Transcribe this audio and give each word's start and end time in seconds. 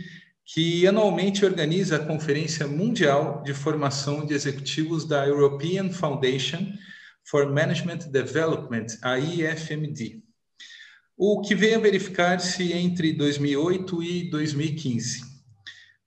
que 0.46 0.88
anualmente 0.88 1.46
organiza 1.46 1.98
a 1.98 2.06
Conferência 2.06 2.66
Mundial 2.66 3.44
de 3.44 3.54
Formação 3.54 4.26
de 4.26 4.34
Executivos 4.34 5.06
da 5.06 5.28
European 5.28 5.92
Foundation 5.92 6.66
for 7.30 7.48
Management 7.48 8.10
Development, 8.10 8.88
a 9.04 9.20
IFMD, 9.20 10.24
o 11.16 11.42
que 11.42 11.54
veio 11.54 11.78
a 11.78 11.82
verificar-se 11.82 12.74
entre 12.74 13.14
2008 13.14 14.02
e 14.02 14.30
2015. 14.32 15.22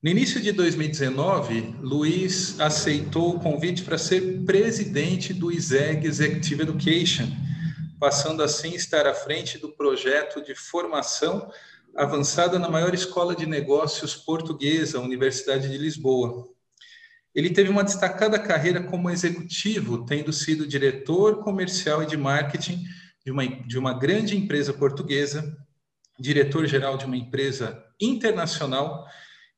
No 0.02 0.10
início 0.10 0.40
de 0.40 0.50
2019, 0.50 1.76
Luiz 1.80 2.58
aceitou 2.58 3.36
o 3.36 3.38
convite 3.38 3.84
para 3.84 3.96
ser 3.96 4.44
presidente 4.44 5.32
do 5.32 5.52
ISEG 5.52 6.08
Executive 6.08 6.62
Education, 6.62 7.28
passando 8.00 8.42
assim 8.42 8.72
a 8.72 8.76
estar 8.76 9.06
à 9.06 9.14
frente 9.14 9.58
do 9.58 9.70
projeto 9.76 10.42
de 10.42 10.56
formação 10.56 11.48
avançada 11.94 12.58
na 12.58 12.68
maior 12.68 12.94
escola 12.94 13.36
de 13.36 13.46
negócios 13.46 14.16
portuguesa, 14.16 14.98
a 14.98 15.02
Universidade 15.02 15.68
de 15.68 15.78
Lisboa. 15.78 16.51
Ele 17.34 17.50
teve 17.50 17.70
uma 17.70 17.84
destacada 17.84 18.38
carreira 18.38 18.82
como 18.82 19.08
executivo, 19.08 20.04
tendo 20.04 20.32
sido 20.32 20.66
diretor 20.66 21.42
comercial 21.42 22.02
e 22.02 22.06
de 22.06 22.16
marketing 22.16 22.84
de 23.24 23.30
uma, 23.30 23.46
de 23.46 23.78
uma 23.78 23.98
grande 23.98 24.36
empresa 24.36 24.72
portuguesa, 24.72 25.56
diretor-geral 26.18 26.96
de 26.96 27.06
uma 27.06 27.16
empresa 27.16 27.82
internacional. 28.00 29.06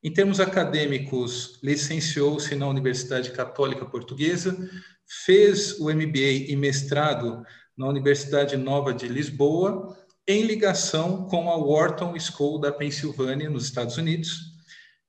Em 0.03 0.13
termos 0.13 0.39
acadêmicos, 0.39 1.59
licenciou-se 1.63 2.55
na 2.55 2.69
Universidade 2.69 3.33
Católica 3.33 3.85
Portuguesa, 3.87 4.57
fez 5.25 5.81
o 5.81 5.93
MBA 5.93 6.49
e 6.49 6.57
mestrado 6.57 7.43
na 7.77 7.89
Universidade 7.89 8.57
Nova 8.57 8.95
de 8.95 9.09
Lisboa, 9.09 9.97
em 10.27 10.43
ligação 10.43 11.27
com 11.27 11.51
a 11.51 11.57
Wharton 11.57 12.19
School 12.19 12.59
da 12.59 12.73
Pensilvânia, 12.73 13.51
nos 13.51 13.65
Estados 13.65 13.97
Unidos, 13.99 14.54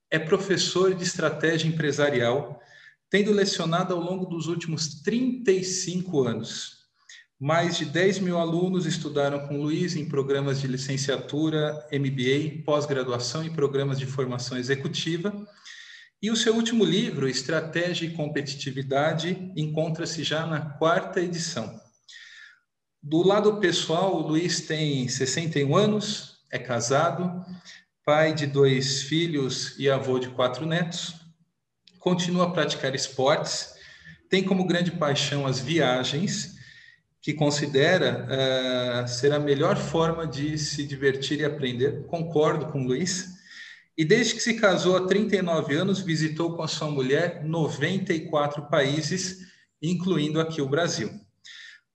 é 0.10 0.20
professor 0.20 0.94
de 0.94 1.04
estratégia 1.04 1.68
empresarial, 1.68 2.62
tendo 3.10 3.32
lecionado 3.32 3.94
ao 3.94 4.00
longo 4.00 4.26
dos 4.26 4.48
últimos 4.48 5.02
35 5.02 6.24
anos. 6.24 6.76
Mais 7.40 7.78
de 7.78 7.86
10 7.86 8.20
mil 8.20 8.38
alunos 8.38 8.86
estudaram 8.86 9.48
com 9.48 9.62
Luiz 9.62 9.96
em 9.96 10.08
programas 10.08 10.62
de 10.62 10.68
licenciatura, 10.68 11.86
MBA, 11.92 12.64
pós-graduação 12.64 13.44
e 13.46 13.50
programas 13.50 14.00
de 14.00 14.06
formação 14.06 14.58
executiva. 14.58 15.34
E 16.22 16.32
o 16.32 16.36
seu 16.36 16.56
último 16.56 16.86
livro, 16.86 17.28
Estratégia 17.28 18.08
e 18.08 18.14
Competitividade, 18.14 19.52
encontra-se 19.56 20.24
já 20.24 20.46
na 20.46 20.62
quarta 20.62 21.20
edição. 21.20 21.80
Do 23.04 23.22
lado 23.22 23.60
pessoal, 23.60 24.16
o 24.16 24.28
Luiz 24.28 24.62
tem 24.62 25.08
61 25.08 25.76
anos, 25.76 26.40
é 26.52 26.58
casado, 26.58 27.46
pai 28.06 28.36
de 28.36 28.46
dois 28.46 29.02
filhos 29.02 29.74
e 29.80 29.90
avô 29.90 30.20
de 30.20 30.30
quatro 30.30 30.64
netos, 30.64 31.16
continua 31.98 32.46
a 32.46 32.52
praticar 32.52 32.94
esportes, 32.94 33.74
tem 34.30 34.44
como 34.44 34.68
grande 34.68 34.92
paixão 34.92 35.48
as 35.48 35.60
viagens, 35.60 36.54
que 37.20 37.34
considera 37.34 38.28
uh, 38.30 39.08
ser 39.08 39.34
a 39.34 39.40
melhor 39.40 39.76
forma 39.76 40.28
de 40.28 40.56
se 40.60 40.86
divertir 40.86 41.40
e 41.40 41.46
aprender. 41.46 42.06
Concordo 42.06 42.68
com 42.68 42.84
o 42.84 42.88
Luiz. 42.88 43.34
E 43.98 44.06
desde 44.06 44.36
que 44.36 44.42
se 44.42 44.54
casou 44.54 44.96
há 44.96 45.08
39 45.08 45.74
anos, 45.74 46.02
visitou 46.02 46.56
com 46.56 46.62
a 46.62 46.68
sua 46.68 46.92
mulher 46.92 47.44
94 47.44 48.70
países, 48.70 49.40
incluindo 49.82 50.40
aqui 50.40 50.62
o 50.62 50.70
Brasil. 50.70 51.10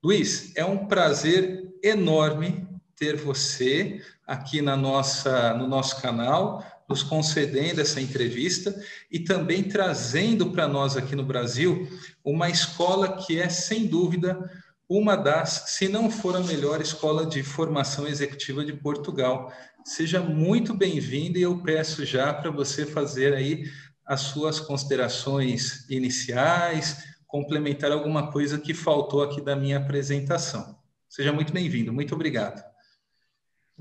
Luiz, 0.03 0.53
é 0.57 0.65
um 0.65 0.89
prazer 0.89 1.63
enorme 1.81 2.67
ter 2.97 3.15
você 3.17 4.03
aqui 4.31 4.63
na 4.63 4.77
nossa, 4.77 5.53
no 5.55 5.67
nosso 5.67 6.01
canal, 6.01 6.65
nos 6.89 7.03
concedendo 7.03 7.81
essa 7.81 8.01
entrevista 8.01 8.73
e 9.11 9.19
também 9.19 9.65
trazendo 9.65 10.53
para 10.53 10.69
nós 10.69 10.97
aqui 10.97 11.17
no 11.17 11.25
Brasil 11.25 11.89
uma 12.25 12.49
escola 12.49 13.17
que 13.17 13.41
é, 13.41 13.49
sem 13.49 13.89
dúvida, 13.89 14.49
uma 14.89 15.17
das, 15.17 15.65
se 15.71 15.89
não 15.89 16.09
for 16.09 16.37
a 16.37 16.41
melhor 16.45 16.81
escola 16.81 17.27
de 17.27 17.43
formação 17.43 18.07
executiva 18.07 18.65
de 18.65 18.73
Portugal. 18.73 19.53
Seja 19.85 20.21
muito 20.21 20.75
bem-vindo 20.75 21.37
e 21.37 21.43
eu 21.43 21.61
peço 21.61 22.05
já 22.05 22.33
para 22.33 22.53
você 22.53 22.87
fazer 22.87 23.35
aí 23.35 23.65
as 24.07 24.21
suas 24.21 24.61
considerações 24.61 25.91
iniciais, 25.91 27.03
complementar 27.27 27.91
alguma 27.91 28.31
coisa 28.31 28.59
que 28.59 28.75
faltou 28.75 29.25
aqui 29.25 29.41
da 29.41 29.57
minha 29.57 29.79
apresentação. 29.79 30.79
Seja 31.09 31.33
muito 31.33 31.53
bem-vindo. 31.53 31.93
Muito 31.93 32.15
obrigado. 32.15 32.70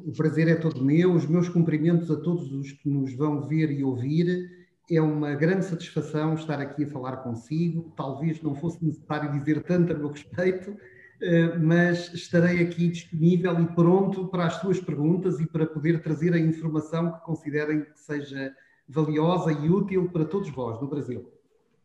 O 0.06 0.12
prazer 0.12 0.48
é 0.48 0.56
todo 0.56 0.84
meu, 0.84 1.14
os 1.14 1.26
meus 1.26 1.50
cumprimentos 1.50 2.10
a 2.10 2.16
todos 2.16 2.52
os 2.52 2.72
que 2.72 2.90
nos 2.90 3.14
vão 3.14 3.48
ver 3.48 3.72
e 3.72 3.84
ouvir. 3.84 4.50
É 4.90 5.02
uma 5.02 5.36
grande 5.36 5.66
satisfação 5.66 6.34
estar 6.34 6.60
aqui 6.60 6.84
a 6.84 6.90
falar 6.90 7.18
consigo. 7.18 7.94
Talvez 7.96 8.42
não 8.42 8.56
fosse 8.56 8.84
necessário 8.84 9.31
dizer 9.38 9.62
tanto 9.63 9.94
a 9.94 9.96
meu 9.96 10.10
respeito, 10.10 10.75
eh, 11.22 11.57
mas 11.57 12.13
estarei 12.13 12.62
aqui 12.62 12.88
disponível 12.88 13.60
e 13.60 13.68
pronto 13.68 14.28
para 14.28 14.46
as 14.46 14.56
suas 14.56 14.80
perguntas 14.80 15.40
e 15.40 15.46
para 15.46 15.66
poder 15.66 16.02
trazer 16.02 16.34
a 16.34 16.40
informação 16.40 17.12
que 17.12 17.22
considerem 17.22 17.81
que 17.81 18.00
seja 18.00 18.52
valiosa 18.88 19.52
e 19.52 19.69
útil 19.69 20.10
para 20.10 20.25
todos 20.25 20.50
vós 20.50 20.81
no 20.81 20.88
Brasil. 20.88 21.31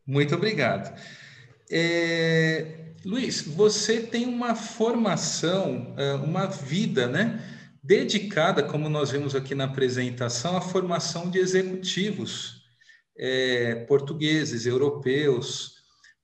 Muito 0.07 0.35
obrigado. 0.35 0.99
É... 1.71 2.93
Luiz, 3.05 3.43
você 3.43 4.01
tem 4.01 4.25
uma 4.25 4.55
formação, 4.55 5.95
eh, 5.99 6.15
uma 6.15 6.47
vida, 6.47 7.07
né? 7.07 7.39
Dedicada, 7.85 8.63
como 8.63 8.89
nós 8.89 9.11
vimos 9.11 9.35
aqui 9.35 9.55
na 9.55 9.65
apresentação, 9.65 10.57
à 10.57 10.61
formação 10.63 11.31
de 11.31 11.39
executivos 11.39 12.63
é, 13.15 13.85
portugueses, 13.87 14.65
europeus, 14.65 15.75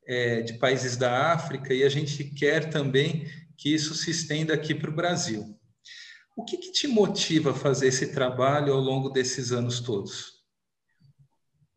é, 0.07 0.41
de 0.41 0.55
países 0.55 0.97
da 0.97 1.35
África, 1.35 1.75
e 1.75 1.85
a 1.85 1.89
gente 1.91 2.25
quer 2.25 2.71
também 2.71 3.27
que 3.59 3.75
isso 3.75 3.95
se 3.95 4.11
estenda 4.11 4.55
aqui 4.55 4.75
para 4.75 4.91
o 4.91 4.95
Brasil. 4.95 5.55
O 6.35 6.45
que, 6.45 6.57
que 6.57 6.73
te 6.73 6.89
motiva 6.89 7.51
a 7.51 7.55
fazer 7.55 7.89
esse 7.89 8.11
trabalho 8.15 8.73
ao 8.73 8.81
longo 8.81 9.11
desses 9.11 9.53
anos 9.53 9.81
todos? 9.81 10.41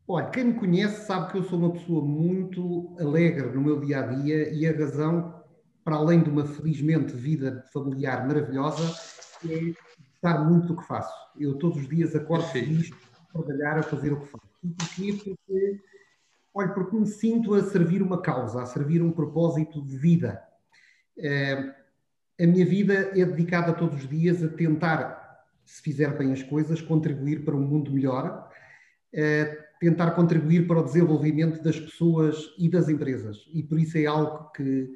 Olha, 0.08 0.30
quem 0.30 0.44
me 0.44 0.54
conhece 0.54 1.06
sabe 1.06 1.30
que 1.30 1.38
eu 1.38 1.44
sou 1.44 1.58
uma 1.58 1.72
pessoa 1.72 2.02
muito 2.02 2.96
alegre 2.98 3.50
no 3.50 3.60
meu 3.60 3.80
dia 3.80 4.00
a 4.00 4.06
dia 4.06 4.50
e 4.50 4.66
a 4.66 4.72
razão, 4.72 5.42
para 5.84 5.96
além 5.96 6.22
de 6.22 6.30
uma 6.30 6.46
felizmente 6.46 7.14
vida 7.14 7.62
familiar 7.70 8.26
maravilhosa, 8.26 9.13
é 9.52 9.74
estar 10.14 10.44
muito 10.44 10.68
do 10.68 10.76
que 10.76 10.86
faço. 10.86 11.14
Eu 11.38 11.58
todos 11.58 11.78
os 11.78 11.88
dias 11.88 12.14
acordo 12.14 12.46
feliz 12.48 12.90
a 13.28 13.32
trabalhar, 13.32 13.78
a 13.78 13.82
fazer 13.82 14.12
o 14.12 14.20
que 14.20 14.26
faço. 14.26 14.48
E 14.62 14.68
porquê? 14.68 15.12
Porque, 15.12 15.80
olha, 16.54 16.68
porque 16.72 16.96
me 16.96 17.06
sinto 17.06 17.54
a 17.54 17.62
servir 17.62 18.02
uma 18.02 18.20
causa, 18.20 18.62
a 18.62 18.66
servir 18.66 19.02
um 19.02 19.12
propósito 19.12 19.84
de 19.84 19.96
vida. 19.96 20.42
É, 21.18 21.74
a 22.40 22.46
minha 22.46 22.64
vida 22.64 22.94
é 22.94 23.24
dedicada 23.24 23.72
todos 23.72 24.02
os 24.02 24.08
dias 24.08 24.42
a 24.42 24.48
tentar, 24.48 25.44
se 25.64 25.82
fizer 25.82 26.16
bem 26.16 26.32
as 26.32 26.42
coisas, 26.42 26.80
contribuir 26.80 27.44
para 27.44 27.54
um 27.54 27.60
mundo 27.60 27.90
melhor. 27.90 28.50
É, 29.12 29.64
tentar 29.80 30.12
contribuir 30.12 30.66
para 30.66 30.80
o 30.80 30.84
desenvolvimento 30.84 31.62
das 31.62 31.78
pessoas 31.78 32.54
e 32.58 32.68
das 32.70 32.88
empresas. 32.88 33.48
E 33.52 33.62
por 33.62 33.78
isso 33.78 33.98
é 33.98 34.06
algo 34.06 34.50
que 34.52 34.90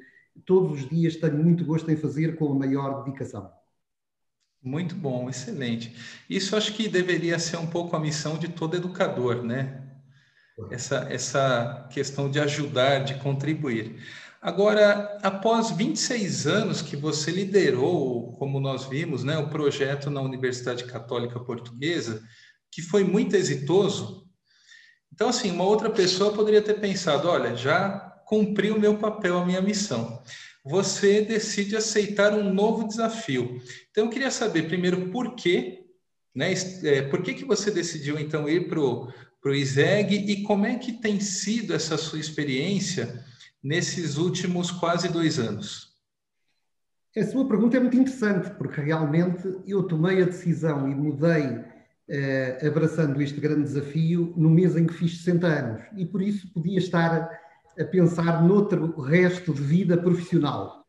todos 0.45 0.71
os 0.71 0.89
dias 0.89 1.15
tenho 1.15 1.37
muito 1.37 1.63
gosto 1.63 1.89
em 1.91 1.95
fazer 1.95 2.35
com 2.35 2.51
a 2.51 2.55
maior 2.55 3.03
dedicação. 3.03 3.51
Muito 4.61 4.93
bom, 4.95 5.29
excelente. 5.29 5.95
Isso 6.29 6.55
acho 6.55 6.73
que 6.73 6.89
deveria 6.89 7.39
ser 7.39 7.57
um 7.57 7.67
pouco 7.67 7.95
a 7.95 7.99
missão 7.99 8.37
de 8.37 8.49
todo 8.49 8.75
educador, 8.75 9.43
né? 9.43 9.83
Essa, 10.69 11.07
essa 11.09 11.87
questão 11.89 12.29
de 12.29 12.39
ajudar, 12.39 13.05
de 13.05 13.15
contribuir. 13.15 14.03
Agora, 14.41 15.17
após 15.23 15.71
26 15.71 16.47
anos 16.47 16.81
que 16.81 16.97
você 16.97 17.31
liderou, 17.31 18.33
como 18.33 18.59
nós 18.59 18.85
vimos, 18.85 19.23
né, 19.23 19.37
o 19.37 19.49
projeto 19.49 20.09
na 20.09 20.21
Universidade 20.21 20.83
Católica 20.85 21.39
Portuguesa, 21.39 22.21
que 22.71 22.81
foi 22.81 23.03
muito 23.03 23.35
exitoso, 23.35 24.29
então, 25.13 25.29
assim, 25.29 25.51
uma 25.51 25.65
outra 25.65 25.89
pessoa 25.89 26.33
poderia 26.33 26.61
ter 26.61 26.75
pensado: 26.79 27.27
olha, 27.27 27.55
já 27.55 27.99
cumpri 28.25 28.71
o 28.71 28.79
meu 28.79 28.97
papel, 28.97 29.37
a 29.37 29.45
minha 29.45 29.61
missão. 29.61 30.21
Você 30.69 31.21
decide 31.21 31.75
aceitar 31.75 32.31
um 32.31 32.53
novo 32.53 32.87
desafio. 32.87 33.59
Então, 33.89 34.05
eu 34.05 34.09
queria 34.11 34.29
saber 34.29 34.67
primeiro 34.67 35.09
por 35.09 35.33
quê, 35.33 35.87
né? 36.35 36.53
É, 36.83 37.01
por 37.01 37.23
que, 37.23 37.33
que 37.33 37.43
você 37.43 37.71
decidiu 37.71 38.19
então 38.19 38.47
ir 38.47 38.69
para 38.69 38.79
o 38.79 39.55
ISEG 39.55 40.13
e 40.31 40.43
como 40.43 40.67
é 40.67 40.77
que 40.77 40.93
tem 40.93 41.19
sido 41.19 41.73
essa 41.73 41.97
sua 41.97 42.19
experiência 42.19 43.25
nesses 43.63 44.15
últimos 44.17 44.69
quase 44.69 45.09
dois 45.09 45.39
anos? 45.39 45.89
Essa 47.15 47.31
sua 47.31 47.47
pergunta 47.47 47.77
é 47.77 47.79
muito 47.79 47.97
interessante, 47.97 48.51
porque 48.51 48.79
realmente 48.79 49.41
eu 49.65 49.81
tomei 49.81 50.21
a 50.21 50.25
decisão 50.25 50.87
e 50.87 50.93
mudei 50.93 51.47
uh, 51.47 52.67
abraçando 52.67 53.19
este 53.23 53.41
grande 53.41 53.63
desafio 53.63 54.35
no 54.37 54.51
mês 54.51 54.75
em 54.75 54.85
que 54.85 54.93
fiz 54.93 55.17
60 55.17 55.47
anos 55.47 55.81
e 55.97 56.05
por 56.05 56.21
isso 56.21 56.47
podia 56.53 56.77
estar 56.77 57.48
a 57.79 57.85
pensar 57.85 58.43
noutro 58.43 58.99
resto 58.99 59.53
de 59.53 59.61
vida 59.61 59.97
profissional. 59.97 60.85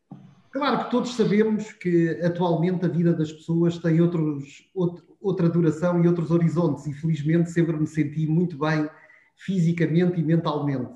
Claro 0.51 0.83
que 0.83 0.91
todos 0.91 1.15
sabemos 1.15 1.71
que 1.71 2.19
atualmente 2.21 2.85
a 2.85 2.89
vida 2.89 3.13
das 3.13 3.31
pessoas 3.31 3.77
tem 3.77 4.01
outros, 4.01 4.69
outro, 4.75 5.05
outra 5.21 5.49
duração 5.49 6.03
e 6.03 6.07
outros 6.07 6.29
horizontes, 6.29 6.85
e 6.85 6.93
felizmente 6.93 7.49
sempre 7.49 7.77
me 7.77 7.87
senti 7.87 8.27
muito 8.27 8.57
bem 8.57 8.89
fisicamente 9.37 10.19
e 10.19 10.23
mentalmente. 10.23 10.91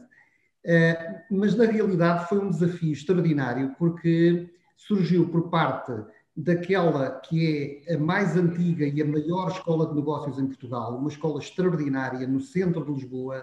Uh, 0.66 1.22
mas 1.32 1.56
na 1.56 1.66
realidade 1.66 2.28
foi 2.28 2.40
um 2.40 2.50
desafio 2.50 2.92
extraordinário 2.92 3.74
porque 3.78 4.50
surgiu 4.76 5.30
por 5.30 5.50
parte 5.50 5.94
daquela 6.36 7.12
que 7.22 7.84
é 7.88 7.96
a 7.96 7.98
mais 7.98 8.36
antiga 8.36 8.86
e 8.86 9.02
a 9.02 9.06
maior 9.06 9.50
escola 9.52 9.88
de 9.88 9.96
negócios 9.96 10.38
em 10.38 10.48
Portugal, 10.48 10.98
uma 10.98 11.08
escola 11.08 11.40
extraordinária 11.40 12.28
no 12.28 12.42
centro 12.42 12.84
de 12.84 12.92
Lisboa, 12.92 13.42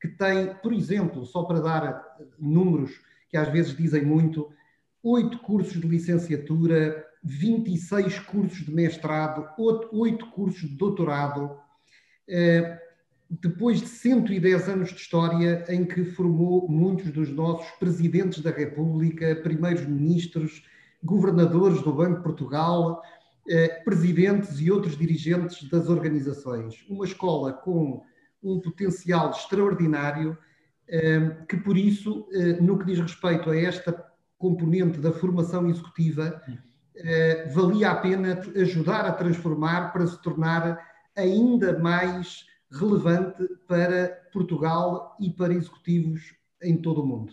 que 0.00 0.08
tem, 0.08 0.54
por 0.62 0.72
exemplo, 0.72 1.24
só 1.26 1.42
para 1.42 1.60
dar 1.60 2.16
números 2.38 3.00
que 3.28 3.36
às 3.36 3.48
vezes 3.48 3.76
dizem 3.76 4.04
muito, 4.04 4.50
oito 5.02 5.38
cursos 5.38 5.80
de 5.80 5.86
licenciatura, 5.86 7.06
26 7.22 8.18
cursos 8.20 8.64
de 8.64 8.72
mestrado, 8.72 9.46
oito 9.92 10.26
cursos 10.30 10.68
de 10.68 10.76
doutorado, 10.76 11.56
eh, 12.26 12.78
depois 13.28 13.80
de 13.80 13.86
110 13.86 14.68
anos 14.68 14.88
de 14.88 14.96
história 14.96 15.64
em 15.68 15.84
que 15.84 16.04
formou 16.04 16.68
muitos 16.68 17.12
dos 17.12 17.30
nossos 17.30 17.70
presidentes 17.78 18.42
da 18.42 18.50
República, 18.50 19.36
primeiros 19.36 19.86
ministros, 19.86 20.64
governadores 21.02 21.80
do 21.82 21.92
Banco 21.92 22.16
de 22.16 22.22
Portugal, 22.22 23.00
eh, 23.48 23.80
presidentes 23.84 24.58
e 24.60 24.70
outros 24.70 24.96
dirigentes 24.96 25.68
das 25.68 25.88
organizações. 25.88 26.84
Uma 26.88 27.04
escola 27.04 27.52
com 27.52 28.02
um 28.42 28.60
potencial 28.60 29.30
extraordinário, 29.30 30.36
eh, 30.88 31.36
que 31.48 31.56
por 31.56 31.76
isso, 31.76 32.26
eh, 32.32 32.60
no 32.60 32.78
que 32.78 32.86
diz 32.86 32.98
respeito 32.98 33.50
a 33.50 33.56
esta 33.56 34.06
componente 34.38 34.98
da 34.98 35.12
formação 35.12 35.68
executiva, 35.68 36.40
valia 37.54 37.92
a 37.92 37.96
pena 37.96 38.42
ajudar 38.56 39.06
a 39.06 39.12
transformar 39.12 39.90
para 39.90 40.06
se 40.06 40.20
tornar 40.20 40.78
ainda 41.16 41.78
mais 41.78 42.44
relevante 42.70 43.46
para 43.66 44.08
Portugal 44.32 45.16
e 45.18 45.30
para 45.30 45.54
executivos 45.54 46.34
em 46.62 46.76
todo 46.76 47.02
o 47.02 47.06
mundo. 47.06 47.32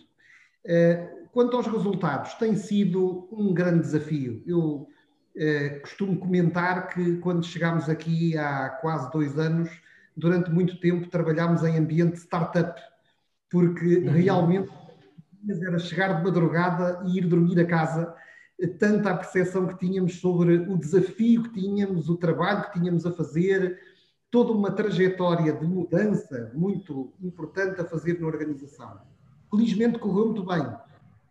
Quanto 1.32 1.56
aos 1.56 1.66
resultados, 1.66 2.34
tem 2.34 2.54
sido 2.56 3.28
um 3.32 3.52
grande 3.52 3.80
desafio. 3.80 4.42
Eu 4.46 4.88
eh, 5.40 5.78
costumo 5.80 6.18
comentar 6.18 6.88
que 6.88 7.18
quando 7.18 7.46
chegámos 7.46 7.88
aqui 7.88 8.36
há 8.36 8.70
quase 8.70 9.08
dois 9.12 9.38
anos, 9.38 9.70
durante 10.18 10.50
muito 10.50 10.78
tempo 10.80 11.08
trabalhámos 11.08 11.62
em 11.62 11.78
ambiente 11.78 12.16
startup, 12.16 12.80
porque 13.48 13.98
uhum. 13.98 14.10
realmente 14.10 14.70
era 15.66 15.78
chegar 15.78 16.18
de 16.18 16.24
madrugada 16.24 17.02
e 17.06 17.18
ir 17.18 17.26
dormir 17.26 17.58
a 17.60 17.64
casa, 17.64 18.14
tanta 18.78 19.10
a 19.10 19.16
percepção 19.16 19.68
que 19.68 19.78
tínhamos 19.78 20.16
sobre 20.16 20.56
o 20.56 20.76
desafio 20.76 21.44
que 21.44 21.60
tínhamos, 21.60 22.08
o 22.08 22.16
trabalho 22.16 22.64
que 22.64 22.78
tínhamos 22.78 23.06
a 23.06 23.12
fazer, 23.12 23.78
toda 24.30 24.52
uma 24.52 24.72
trajetória 24.72 25.52
de 25.52 25.64
mudança 25.64 26.50
muito 26.54 27.14
importante 27.22 27.80
a 27.80 27.84
fazer 27.84 28.20
na 28.20 28.26
organização. 28.26 28.98
Felizmente 29.48 29.98
correu 29.98 30.26
muito 30.26 30.44
bem. 30.44 30.66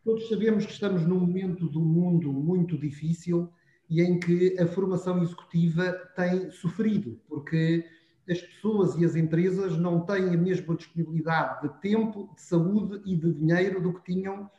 Todos 0.03 0.29
sabemos 0.29 0.65
que 0.65 0.71
estamos 0.71 1.05
num 1.05 1.19
momento 1.19 1.67
do 1.67 1.81
mundo 1.81 2.31
muito 2.31 2.77
difícil 2.77 3.49
e 3.89 4.01
em 4.01 4.19
que 4.19 4.57
a 4.59 4.65
formação 4.65 5.21
executiva 5.21 5.91
tem 6.15 6.49
sofrido, 6.49 7.19
porque 7.27 7.85
as 8.29 8.41
pessoas 8.41 8.95
e 8.95 9.06
as 9.06 9.15
empresas 9.15 9.77
não 9.77 10.01
têm 10.01 10.29
a 10.29 10.38
mesma 10.38 10.75
disponibilidade 10.75 11.62
de 11.62 11.81
tempo, 11.81 12.29
de 12.35 12.41
saúde 12.41 13.01
e 13.06 13.16
de 13.16 13.33
dinheiro 13.33 13.81
do 13.81 13.94
que 13.94 14.13
tinham 14.13 14.49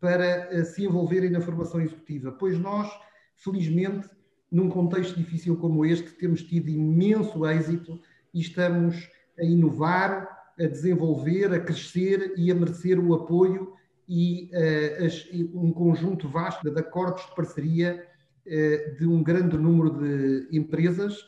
para 0.00 0.24
eh, 0.24 0.64
se 0.64 0.84
envolverem 0.84 1.30
na 1.30 1.40
formação 1.40 1.80
executiva. 1.80 2.32
Pois 2.32 2.58
nós, 2.58 2.88
felizmente, 3.36 4.08
num 4.50 4.68
contexto 4.68 5.16
difícil 5.16 5.56
como 5.56 5.84
este, 5.84 6.10
temos 6.12 6.42
tido 6.42 6.70
imenso 6.70 7.46
êxito 7.46 8.00
e 8.32 8.40
estamos 8.40 9.08
a 9.38 9.44
inovar, 9.44 10.52
a 10.58 10.66
desenvolver, 10.66 11.52
a 11.52 11.60
crescer 11.60 12.34
e 12.36 12.50
a 12.50 12.54
merecer 12.54 12.98
o 12.98 13.14
apoio 13.14 13.74
e 14.08 14.50
uh, 14.54 15.04
as, 15.04 15.28
um 15.52 15.70
conjunto 15.70 16.28
vasto 16.28 16.68
de 16.70 16.80
acordos 16.80 17.26
de 17.26 17.34
parceria 17.34 18.06
uh, 18.46 18.96
de 18.98 19.06
um 19.06 19.22
grande 19.22 19.58
número 19.58 19.90
de 19.98 20.48
empresas 20.56 21.26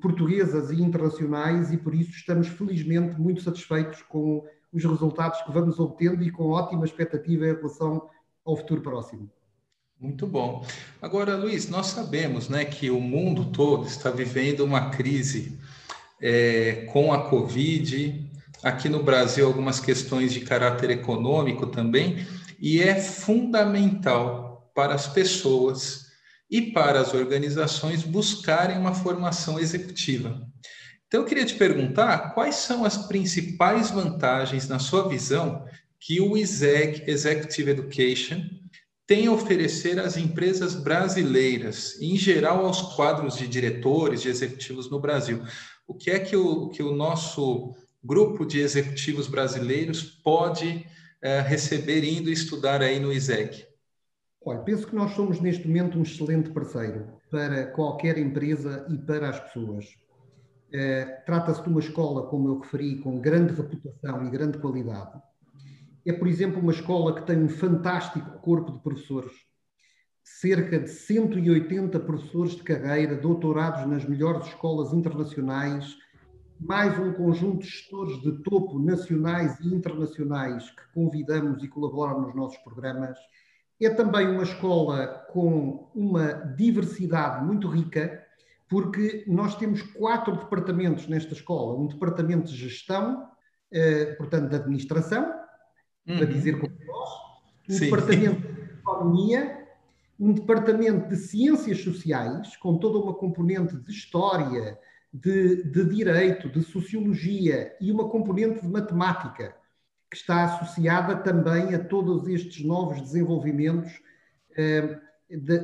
portuguesas 0.00 0.70
e 0.70 0.82
internacionais 0.82 1.72
e 1.72 1.76
por 1.76 1.94
isso 1.94 2.10
estamos 2.10 2.48
felizmente 2.48 3.20
muito 3.20 3.42
satisfeitos 3.42 4.02
com 4.02 4.44
os 4.72 4.84
resultados 4.84 5.40
que 5.42 5.52
vamos 5.52 5.78
obtendo 5.78 6.22
e 6.22 6.30
com 6.30 6.50
ótima 6.50 6.84
expectativa 6.84 7.44
em 7.44 7.54
relação 7.54 8.08
ao 8.44 8.56
futuro 8.56 8.80
próximo. 8.80 9.30
Muito 10.00 10.26
bom. 10.26 10.64
Agora, 11.00 11.36
Luiz, 11.36 11.68
nós 11.68 11.88
sabemos 11.88 12.48
né, 12.48 12.64
que 12.64 12.90
o 12.90 13.00
mundo 13.00 13.46
todo 13.46 13.86
está 13.86 14.10
vivendo 14.10 14.64
uma 14.64 14.90
crise 14.90 15.58
é, 16.20 16.86
com 16.90 17.12
a 17.12 17.28
Covid, 17.28 18.30
aqui 18.62 18.88
no 18.88 19.02
Brasil 19.02 19.46
algumas 19.46 19.78
questões 19.78 20.32
de 20.32 20.40
caráter 20.40 20.90
econômico 20.90 21.66
também, 21.66 22.26
e 22.58 22.80
é 22.80 22.94
fundamental 22.94 24.70
para 24.74 24.94
as 24.94 25.06
pessoas 25.06 26.09
e 26.50 26.72
para 26.72 27.00
as 27.00 27.14
organizações 27.14 28.02
buscarem 28.02 28.76
uma 28.76 28.94
formação 28.94 29.58
executiva. 29.58 30.42
Então, 31.06 31.20
eu 31.20 31.26
queria 31.26 31.44
te 31.44 31.54
perguntar 31.54 32.34
quais 32.34 32.56
são 32.56 32.84
as 32.84 33.06
principais 33.06 33.90
vantagens, 33.90 34.68
na 34.68 34.78
sua 34.78 35.08
visão, 35.08 35.64
que 35.98 36.20
o 36.20 36.36
ESEC, 36.36 37.08
Executive 37.10 37.70
Education, 37.70 38.42
tem 39.06 39.26
a 39.26 39.32
oferecer 39.32 39.98
às 39.98 40.16
empresas 40.16 40.74
brasileiras, 40.74 42.00
em 42.00 42.16
geral 42.16 42.64
aos 42.64 42.94
quadros 42.94 43.36
de 43.36 43.48
diretores, 43.48 44.22
de 44.22 44.28
executivos 44.28 44.88
no 44.88 45.00
Brasil. 45.00 45.42
O 45.86 45.94
que 45.94 46.12
é 46.12 46.18
que 46.20 46.36
o, 46.36 46.68
que 46.68 46.82
o 46.82 46.94
nosso 46.94 47.74
grupo 48.02 48.46
de 48.46 48.60
executivos 48.60 49.26
brasileiros 49.26 50.02
pode 50.02 50.86
é, 51.20 51.40
receber 51.40 52.04
indo 52.04 52.30
estudar 52.30 52.82
aí 52.82 53.00
no 53.00 53.12
ISEC? 53.12 53.69
Olha, 54.42 54.60
penso 54.60 54.86
que 54.86 54.94
nós 54.94 55.12
somos 55.12 55.38
neste 55.40 55.68
momento 55.68 55.98
um 55.98 56.02
excelente 56.02 56.50
parceiro 56.50 57.06
para 57.30 57.66
qualquer 57.72 58.16
empresa 58.16 58.86
e 58.88 58.96
para 58.96 59.28
as 59.28 59.38
pessoas. 59.38 59.86
Trata-se 61.26 61.62
de 61.62 61.68
uma 61.68 61.80
escola, 61.80 62.26
como 62.28 62.48
eu 62.48 62.58
referi, 62.60 62.96
com 63.00 63.20
grande 63.20 63.52
reputação 63.52 64.26
e 64.26 64.30
grande 64.30 64.58
qualidade. 64.58 65.20
É, 66.06 66.12
por 66.12 66.26
exemplo, 66.26 66.60
uma 66.60 66.72
escola 66.72 67.14
que 67.14 67.26
tem 67.26 67.36
um 67.36 67.48
fantástico 67.48 68.38
corpo 68.40 68.72
de 68.72 68.78
professores, 68.78 69.32
cerca 70.22 70.78
de 70.78 70.88
180 70.88 72.00
professores 72.00 72.52
de 72.52 72.62
carreira, 72.62 73.16
doutorados 73.16 73.86
nas 73.86 74.06
melhores 74.06 74.46
escolas 74.46 74.94
internacionais, 74.94 75.96
mais 76.58 76.98
um 76.98 77.12
conjunto 77.12 77.58
de 77.58 77.68
gestores 77.68 78.20
de 78.22 78.32
topo 78.42 78.78
nacionais 78.78 79.60
e 79.60 79.74
internacionais 79.74 80.70
que 80.70 80.92
convidamos 80.94 81.62
e 81.62 81.68
colaboram 81.68 82.22
nos 82.22 82.34
nossos 82.34 82.58
programas. 82.58 83.18
É 83.80 83.88
também 83.88 84.28
uma 84.28 84.42
escola 84.42 85.06
com 85.32 85.90
uma 85.94 86.32
diversidade 86.56 87.44
muito 87.44 87.68
rica, 87.68 88.22
porque 88.68 89.24
nós 89.26 89.56
temos 89.56 89.82
quatro 89.82 90.36
departamentos 90.36 91.08
nesta 91.08 91.32
escola: 91.32 91.78
um 91.78 91.86
departamento 91.86 92.50
de 92.50 92.56
gestão, 92.56 93.26
eh, 93.72 94.14
portanto, 94.16 94.50
de 94.50 94.56
administração, 94.56 95.32
uhum. 96.06 96.18
para 96.18 96.26
dizer 96.26 96.60
como 96.60 96.76
nós, 96.86 97.10
um 97.68 97.72
Sim. 97.72 97.84
departamento 97.86 98.40
de 98.40 98.70
economia, 98.78 99.66
um 100.18 100.32
departamento 100.32 101.08
de 101.08 101.16
ciências 101.16 101.82
sociais, 101.82 102.56
com 102.56 102.76
toda 102.76 102.98
uma 102.98 103.14
componente 103.14 103.76
de 103.76 103.90
história, 103.90 104.78
de, 105.12 105.64
de 105.64 105.84
direito, 105.86 106.48
de 106.48 106.62
sociologia 106.62 107.74
e 107.80 107.90
uma 107.90 108.08
componente 108.08 108.60
de 108.60 108.68
matemática, 108.68 109.54
que 110.10 110.16
está 110.16 110.44
associada 110.44 111.16
também 111.16 111.74
a 111.74 111.84
todos 111.84 112.26
estes 112.26 112.64
novos 112.64 113.00
desenvolvimentos 113.00 113.92
eh, 114.56 114.98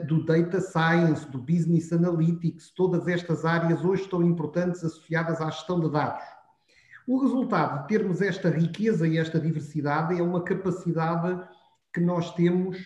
do 0.06 0.24
data 0.24 0.60
science, 0.60 1.28
do 1.28 1.38
business 1.38 1.92
analytics, 1.92 2.70
todas 2.70 3.08
estas 3.08 3.44
áreas 3.44 3.84
hoje 3.84 4.02
estão 4.02 4.22
importantes 4.22 4.84
associadas 4.84 5.40
à 5.40 5.50
gestão 5.50 5.80
de 5.80 5.90
dados. 5.90 6.22
O 7.06 7.18
resultado 7.18 7.82
de 7.82 7.88
termos 7.88 8.22
esta 8.22 8.48
riqueza 8.48 9.06
e 9.08 9.18
esta 9.18 9.40
diversidade 9.40 10.18
é 10.18 10.22
uma 10.22 10.42
capacidade 10.42 11.40
que 11.92 12.00
nós 12.00 12.32
temos 12.34 12.78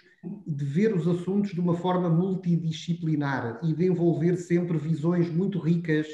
de 0.46 0.64
ver 0.64 0.94
os 0.94 1.06
assuntos 1.06 1.52
de 1.52 1.60
uma 1.60 1.74
forma 1.74 2.08
multidisciplinar 2.08 3.58
e 3.62 3.74
de 3.74 3.86
envolver 3.86 4.36
sempre 4.36 4.78
visões 4.78 5.30
muito 5.30 5.58
ricas 5.58 6.06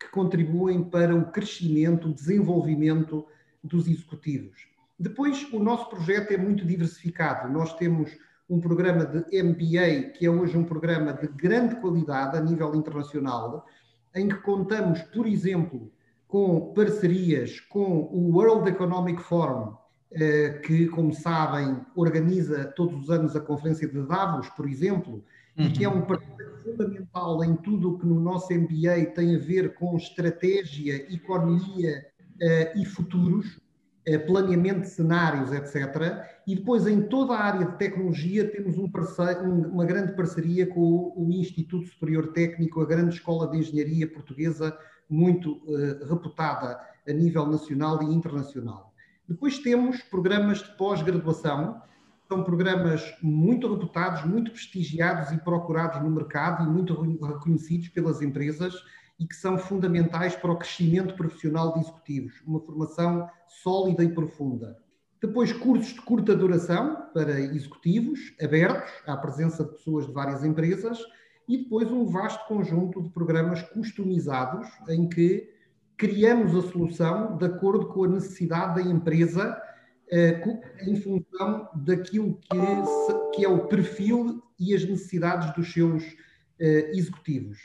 que 0.00 0.08
contribuem 0.10 0.84
para 0.84 1.14
o 1.14 1.30
crescimento, 1.30 2.08
o 2.08 2.14
desenvolvimento 2.14 3.26
dos 3.62 3.88
executivos. 3.88 4.73
Depois, 4.98 5.46
o 5.52 5.58
nosso 5.58 5.88
projeto 5.88 6.32
é 6.32 6.36
muito 6.36 6.64
diversificado. 6.64 7.52
Nós 7.52 7.74
temos 7.76 8.10
um 8.48 8.60
programa 8.60 9.04
de 9.04 9.42
MBA, 9.42 10.10
que 10.10 10.26
é 10.26 10.30
hoje 10.30 10.56
um 10.56 10.64
programa 10.64 11.12
de 11.12 11.26
grande 11.28 11.76
qualidade 11.76 12.36
a 12.36 12.40
nível 12.40 12.74
internacional, 12.74 13.66
em 14.14 14.28
que 14.28 14.36
contamos, 14.36 15.02
por 15.02 15.26
exemplo, 15.26 15.90
com 16.28 16.72
parcerias 16.74 17.60
com 17.60 18.08
o 18.12 18.32
World 18.32 18.68
Economic 18.68 19.22
Forum, 19.22 19.74
eh, 20.12 20.60
que, 20.64 20.86
como 20.88 21.12
sabem, 21.12 21.80
organiza 21.96 22.64
todos 22.76 23.02
os 23.02 23.10
anos 23.10 23.34
a 23.34 23.40
Conferência 23.40 23.88
de 23.88 24.00
Davos, 24.06 24.48
por 24.50 24.68
exemplo, 24.68 25.24
uhum. 25.58 25.66
e 25.66 25.72
que 25.72 25.84
é 25.84 25.88
um 25.88 26.02
parceiro 26.02 26.62
fundamental 26.62 27.42
em 27.42 27.56
tudo 27.56 27.94
o 27.94 27.98
que 27.98 28.06
no 28.06 28.20
nosso 28.20 28.52
MBA 28.52 29.06
tem 29.14 29.34
a 29.34 29.38
ver 29.38 29.74
com 29.74 29.96
estratégia, 29.96 30.94
economia 31.12 32.06
uh, 32.40 32.78
e 32.80 32.84
futuros, 32.84 33.60
planeamento 34.26 34.80
de 34.80 34.88
cenários, 34.88 35.50
etc. 35.50 36.26
E 36.46 36.54
depois, 36.54 36.86
em 36.86 37.02
toda 37.02 37.34
a 37.34 37.42
área 37.42 37.66
de 37.66 37.76
tecnologia, 37.78 38.50
temos 38.50 38.76
um 38.76 38.90
parceiro, 38.90 39.44
um, 39.44 39.68
uma 39.68 39.84
grande 39.84 40.14
parceria 40.14 40.66
com 40.66 40.80
o, 40.80 41.26
o, 41.26 41.30
Instituto 41.32 41.86
Superior 41.86 42.32
Técnico, 42.32 42.80
a 42.80 42.86
grande 42.86 43.14
escola 43.14 43.50
de 43.50 43.58
engenharia 43.58 44.06
portuguesa, 44.06 44.76
muito 45.08 45.52
uh, 45.64 46.06
reputada 46.06 46.78
a 47.08 47.12
nível 47.12 47.46
nacional 47.46 48.02
e 48.02 48.14
internacional. 48.14 48.92
Depois 49.26 49.58
temos 49.58 50.02
programas 50.02 50.58
de 50.58 50.76
pós-graduação, 50.76 51.80
são 52.28 52.42
programas 52.42 53.02
muito 53.22 53.72
reputados, 53.72 54.24
muito 54.24 54.50
prestigiados 54.50 55.30
e 55.32 55.38
procurados 55.38 56.02
no 56.02 56.10
mercado 56.10 56.64
e 56.64 56.66
muito 56.66 56.94
reconhecidos 57.26 57.88
pelas 57.88 58.20
empresas 58.20 58.74
e 59.18 59.26
que 59.26 59.36
são 59.36 59.56
fundamentais 59.56 60.34
para 60.36 60.52
o 60.52 60.58
crescimento 60.58 61.14
profissional 61.14 61.72
de 61.72 61.80
executivos, 61.80 62.34
uma 62.46 62.60
formação 62.60 63.28
sólida 63.46 64.02
e 64.02 64.12
profunda. 64.12 64.76
Depois, 65.20 65.52
cursos 65.52 65.94
de 65.94 66.02
curta 66.02 66.36
duração 66.36 67.08
para 67.14 67.40
executivos, 67.40 68.34
abertos 68.42 68.92
à 69.06 69.16
presença 69.16 69.64
de 69.64 69.70
pessoas 69.70 70.06
de 70.06 70.12
várias 70.12 70.44
empresas, 70.44 70.98
e 71.48 71.58
depois 71.58 71.90
um 71.90 72.06
vasto 72.06 72.46
conjunto 72.46 73.02
de 73.02 73.10
programas 73.10 73.62
customizados 73.62 74.68
em 74.88 75.08
que 75.08 75.50
criamos 75.96 76.54
a 76.56 76.70
solução 76.70 77.36
de 77.36 77.46
acordo 77.46 77.88
com 77.88 78.04
a 78.04 78.08
necessidade 78.08 78.82
da 78.82 78.90
empresa 78.90 79.60
eh, 80.10 80.42
em 80.82 80.96
função 80.96 81.68
daquilo 81.74 82.38
que 83.34 83.44
é, 83.44 83.48
o 83.48 83.66
perfil 83.66 84.42
e 84.58 84.74
as 84.74 84.84
necessidades 84.84 85.54
dos 85.54 85.72
seus 85.72 86.02
eh, 86.58 86.90
executivos. 86.94 87.58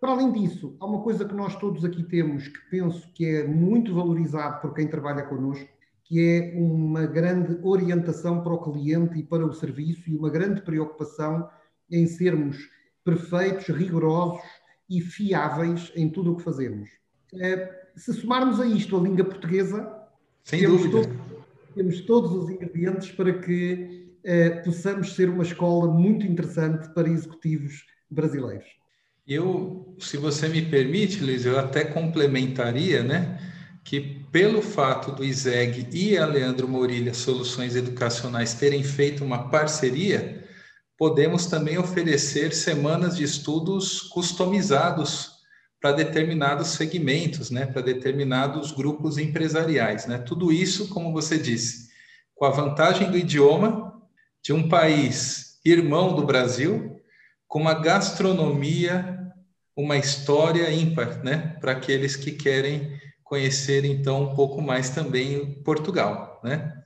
Para 0.00 0.12
além 0.12 0.30
disso, 0.30 0.76
há 0.78 0.86
uma 0.86 1.02
coisa 1.02 1.24
que 1.24 1.34
nós 1.34 1.56
todos 1.56 1.84
aqui 1.84 2.04
temos 2.04 2.46
que 2.46 2.58
penso 2.70 3.12
que 3.12 3.26
é 3.26 3.46
muito 3.46 3.92
valorizado 3.94 4.60
por 4.60 4.72
quem 4.72 4.86
trabalha 4.86 5.24
connosco, 5.24 5.68
que 6.04 6.20
é 6.20 6.54
uma 6.56 7.04
grande 7.04 7.58
orientação 7.62 8.42
para 8.42 8.52
o 8.52 8.62
cliente 8.62 9.18
e 9.18 9.22
para 9.24 9.44
o 9.44 9.52
serviço 9.52 10.08
e 10.08 10.16
uma 10.16 10.30
grande 10.30 10.62
preocupação 10.62 11.48
em 11.90 12.06
sermos 12.06 12.56
perfeitos, 13.04 13.66
rigorosos 13.68 14.42
e 14.88 15.00
fiáveis 15.00 15.92
em 15.96 16.08
tudo 16.08 16.32
o 16.32 16.36
que 16.36 16.44
fazemos. 16.44 16.88
Eh, 17.34 17.88
se 17.96 18.12
somarmos 18.14 18.60
a 18.60 18.66
isto 18.66 18.96
a 18.96 19.00
língua 19.00 19.24
portuguesa, 19.24 19.92
Sem 20.44 20.66
dúvida 20.66 21.02
temos 21.74 22.00
todos 22.02 22.32
os 22.32 22.50
ingredientes 22.50 23.10
para 23.12 23.32
que 23.38 24.14
eh, 24.24 24.50
possamos 24.62 25.14
ser 25.14 25.28
uma 25.28 25.42
escola 25.42 25.92
muito 25.92 26.24
interessante 26.24 26.88
para 26.94 27.08
executivos 27.08 27.84
brasileiros. 28.10 28.78
Eu, 29.28 29.94
se 29.98 30.16
você 30.16 30.48
me 30.48 30.62
permite, 30.62 31.18
Liz, 31.18 31.44
eu 31.44 31.58
até 31.58 31.84
complementaria, 31.84 33.02
né, 33.02 33.38
que 33.84 34.00
pelo 34.32 34.62
fato 34.62 35.12
do 35.12 35.22
ISEG 35.22 35.86
e 35.92 36.16
a 36.16 36.24
Leandro 36.24 36.66
Morilha 36.66 37.12
Soluções 37.12 37.76
Educacionais 37.76 38.54
terem 38.54 38.82
feito 38.82 39.22
uma 39.22 39.50
parceria, 39.50 40.42
podemos 40.96 41.44
também 41.44 41.76
oferecer 41.76 42.54
semanas 42.54 43.18
de 43.18 43.24
estudos 43.24 44.00
customizados 44.00 45.32
para 45.78 45.92
determinados 45.92 46.68
segmentos, 46.68 47.50
né, 47.50 47.66
para 47.66 47.82
determinados 47.82 48.72
grupos 48.72 49.18
empresariais. 49.18 50.06
Né? 50.06 50.16
Tudo 50.16 50.50
isso, 50.50 50.88
como 50.88 51.12
você 51.12 51.36
disse, 51.36 51.90
com 52.34 52.46
a 52.46 52.50
vantagem 52.50 53.10
do 53.10 53.18
idioma 53.18 53.92
de 54.42 54.54
um 54.54 54.70
país 54.70 55.60
irmão 55.66 56.16
do 56.16 56.24
Brasil, 56.24 56.98
com 57.48 57.58
uma 57.58 57.74
gastronomia, 57.74 59.17
uma 59.78 59.96
história 59.96 60.68
ímpar, 60.72 61.22
né, 61.22 61.56
para 61.60 61.70
aqueles 61.70 62.16
que 62.16 62.32
querem 62.32 62.98
conhecer 63.22 63.84
então 63.84 64.24
um 64.24 64.34
pouco 64.34 64.60
mais 64.60 64.90
também 64.90 65.62
Portugal, 65.62 66.40
né? 66.42 66.82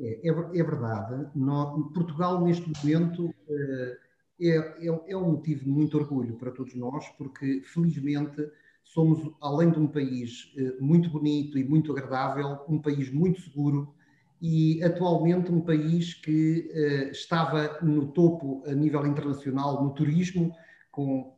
É, 0.00 0.28
é, 0.28 0.30
é 0.30 0.64
verdade. 0.64 1.28
No, 1.34 1.92
Portugal 1.92 2.42
neste 2.42 2.66
momento 2.66 3.34
eh, 3.46 3.98
é, 4.40 4.48
é, 4.88 5.00
é 5.08 5.16
um 5.16 5.32
motivo 5.32 5.64
de 5.64 5.70
muito 5.70 5.98
orgulho 5.98 6.36
para 6.36 6.50
todos 6.50 6.74
nós, 6.74 7.06
porque 7.18 7.60
felizmente 7.66 8.48
somos, 8.82 9.30
além 9.42 9.70
de 9.70 9.78
um 9.78 9.86
país 9.86 10.54
eh, 10.56 10.76
muito 10.80 11.10
bonito 11.10 11.58
e 11.58 11.64
muito 11.64 11.92
agradável, 11.92 12.60
um 12.66 12.78
país 12.78 13.12
muito 13.12 13.42
seguro 13.42 13.94
e 14.40 14.82
atualmente 14.82 15.52
um 15.52 15.60
país 15.60 16.14
que 16.14 16.70
eh, 16.72 17.10
estava 17.10 17.78
no 17.82 18.06
topo 18.06 18.62
a 18.66 18.72
nível 18.72 19.06
internacional 19.06 19.84
no 19.84 19.90
turismo, 19.90 20.54
com 20.90 21.36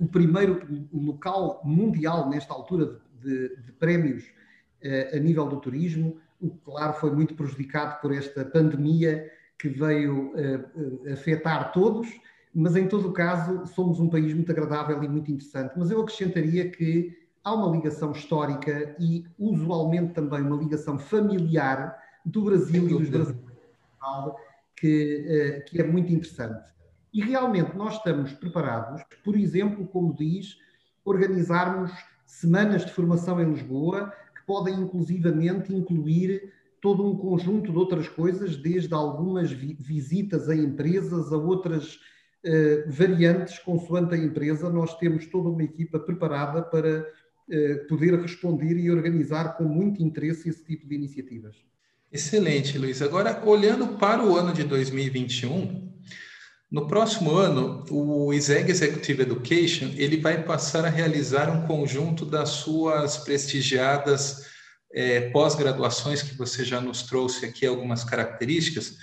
o 0.00 0.06
primeiro 0.06 0.88
local 0.92 1.60
mundial 1.64 2.28
nesta 2.28 2.54
altura 2.54 3.00
de, 3.20 3.56
de, 3.56 3.72
prémios 3.72 4.24
a 5.12 5.18
nível 5.18 5.46
do 5.46 5.60
turismo, 5.60 6.18
o 6.40 6.50
que, 6.50 6.58
claro, 6.64 6.94
foi 6.94 7.10
muito 7.10 7.34
prejudicado 7.34 8.00
por 8.00 8.12
esta 8.12 8.44
pandemia 8.44 9.30
que 9.58 9.68
veio 9.68 10.32
afetar 11.12 11.72
todos, 11.72 12.08
mas 12.54 12.76
em 12.76 12.86
todo 12.86 13.08
o 13.08 13.12
caso 13.12 13.66
somos 13.66 14.00
um 14.00 14.08
país 14.08 14.32
muito 14.32 14.50
agradável 14.52 15.02
e 15.02 15.08
muito 15.08 15.30
interessante. 15.30 15.74
Mas 15.76 15.90
eu 15.90 16.00
acrescentaria 16.00 16.70
que 16.70 17.16
há 17.42 17.54
uma 17.54 17.74
ligação 17.74 18.12
histórica 18.12 18.96
e 18.98 19.24
usualmente 19.38 20.12
também 20.12 20.40
uma 20.40 20.56
ligação 20.56 20.98
familiar 20.98 21.96
do 22.24 22.42
Brasil 22.44 22.86
e 22.86 22.88
dos 22.88 23.08
brasileiros 23.08 23.46
que, 24.76 25.64
que 25.66 25.80
é 25.80 25.84
muito 25.84 26.12
interessante. 26.12 26.75
E 27.16 27.22
realmente 27.22 27.74
nós 27.74 27.94
estamos 27.94 28.34
preparados, 28.34 29.02
por 29.24 29.38
exemplo, 29.38 29.86
como 29.86 30.14
diz, 30.14 30.58
organizarmos 31.02 31.90
semanas 32.26 32.84
de 32.84 32.92
formação 32.92 33.40
em 33.40 33.54
Lisboa, 33.54 34.12
que 34.34 34.44
podem 34.46 34.74
inclusivamente 34.74 35.74
incluir 35.74 36.52
todo 36.78 37.10
um 37.10 37.16
conjunto 37.16 37.72
de 37.72 37.78
outras 37.78 38.06
coisas, 38.06 38.58
desde 38.58 38.92
algumas 38.92 39.50
vi 39.50 39.72
visitas 39.80 40.50
a 40.50 40.54
empresas, 40.54 41.32
a 41.32 41.38
outras 41.38 41.94
uh, 41.94 42.84
variantes 42.86 43.60
consoante 43.60 44.14
a 44.14 44.18
empresa. 44.18 44.68
Nós 44.68 44.94
temos 44.98 45.24
toda 45.24 45.48
uma 45.48 45.62
equipa 45.62 45.98
preparada 45.98 46.60
para 46.60 47.06
poder 47.88 48.20
responder 48.20 48.76
e 48.76 48.90
organizar 48.90 49.56
com 49.56 49.62
muito 49.62 50.02
interesse 50.02 50.48
esse 50.48 50.64
tipo 50.64 50.84
de 50.86 50.96
iniciativas. 50.96 51.54
Excelente, 52.12 52.76
Luiz. 52.76 53.00
Agora, 53.00 53.40
olhando 53.46 53.96
para 53.96 54.20
o 54.22 54.36
ano 54.36 54.52
de 54.52 54.64
2021, 54.64 55.95
no 56.70 56.88
próximo 56.88 57.32
ano, 57.36 57.84
o 57.90 58.32
ISEG 58.32 58.70
Executive 58.70 59.22
Education 59.22 59.92
ele 59.96 60.20
vai 60.20 60.42
passar 60.42 60.84
a 60.84 60.90
realizar 60.90 61.48
um 61.48 61.66
conjunto 61.66 62.26
das 62.26 62.48
suas 62.50 63.18
prestigiadas 63.18 64.46
é, 64.92 65.30
pós-graduações, 65.30 66.22
que 66.22 66.36
você 66.36 66.64
já 66.64 66.80
nos 66.80 67.02
trouxe 67.02 67.46
aqui 67.46 67.66
algumas 67.66 68.02
características, 68.02 68.96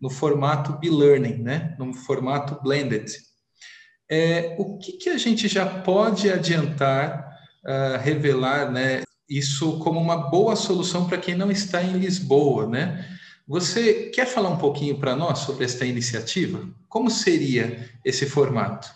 no 0.00 0.10
formato 0.10 0.78
B-Learning, 0.78 1.42
né? 1.42 1.76
no 1.78 1.92
formato 1.92 2.60
blended. 2.62 3.06
É, 4.10 4.56
o 4.58 4.76
que, 4.78 4.92
que, 4.92 5.10
a 5.10 5.16
gente 5.16 5.48
já 5.48 5.64
pode 5.64 6.30
adiantar, 6.30 7.26
uh, 7.64 8.02
revelar, 8.02 8.70
né, 8.70 9.02
isso 9.28 9.78
como 9.78 9.98
uma 9.98 10.28
boa 10.28 10.54
solução 10.54 11.06
para 11.06 11.16
quem 11.16 11.34
não 11.34 11.50
está 11.50 11.82
em 11.82 11.96
Lisboa, 11.98 12.66
né? 12.66 13.08
Você 13.46 14.10
quer 14.10 14.26
falar 14.26 14.50
um 14.50 14.58
pouquinho 14.58 14.98
para 14.98 15.16
nós 15.16 15.40
sobre 15.40 15.64
esta 15.64 15.84
iniciativa? 15.84 16.68
Como 16.88 17.10
seria 17.10 17.88
esse 18.04 18.24
formato? 18.24 18.88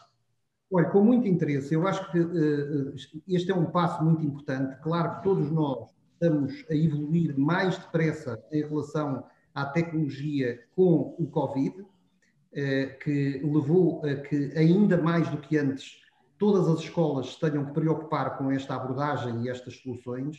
Olha, 0.71 0.89
com 0.89 1.03
muito 1.03 1.27
interesse. 1.27 1.75
Eu 1.75 1.87
acho 1.87 2.11
que 2.11 2.19
uh, 2.19 2.95
este 3.29 3.51
é 3.51 3.55
um 3.55 3.67
passo 3.67 4.05
muito 4.05 4.25
importante. 4.25 4.77
Claro 4.83 5.17
que 5.17 5.23
todos 5.25 5.51
nós 5.51 5.89
estamos 6.13 6.65
a 6.71 6.75
evoluir 6.75 7.39
mais 7.39 7.77
depressa 7.77 8.43
em 8.53 8.63
relação 8.63 9.25
à 9.55 9.65
tecnologia 9.67 10.61
com 10.75 11.15
o 11.19 11.27
Covid, 11.27 11.81
uh, 11.81 12.99
que 13.03 13.41
levou 13.45 14.05
a 14.05 14.15
que, 14.15 14.53
ainda 14.57 14.97
mais 14.97 15.29
do 15.29 15.39
que 15.39 15.59
antes, 15.59 16.01
todas 16.39 16.69
as 16.69 16.81
escolas 16.81 17.35
tenham 17.37 17.67
que 17.67 17.73
preocupar 17.73 18.39
com 18.39 18.51
esta 18.51 18.75
abordagem 18.77 19.43
e 19.43 19.49
estas 19.49 19.77
soluções. 19.79 20.39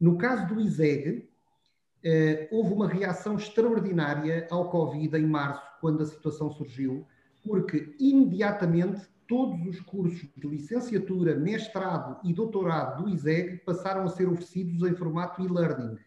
No 0.00 0.16
caso 0.16 0.46
do 0.46 0.60
ISEG, 0.60 1.27
houve 2.50 2.72
uma 2.72 2.88
reação 2.88 3.36
extraordinária 3.36 4.46
ao 4.50 4.70
Covid 4.70 5.16
em 5.16 5.26
março, 5.26 5.62
quando 5.80 6.02
a 6.02 6.06
situação 6.06 6.50
surgiu, 6.50 7.06
porque 7.44 7.94
imediatamente 7.98 9.02
todos 9.26 9.66
os 9.66 9.80
cursos 9.80 10.26
de 10.36 10.48
licenciatura, 10.48 11.34
mestrado 11.34 12.18
e 12.24 12.32
doutorado 12.32 13.02
do 13.02 13.08
ISEG 13.10 13.58
passaram 13.58 14.04
a 14.04 14.08
ser 14.08 14.26
oferecidos 14.26 14.88
em 14.88 14.94
formato 14.94 15.42
e-learning. 15.42 15.98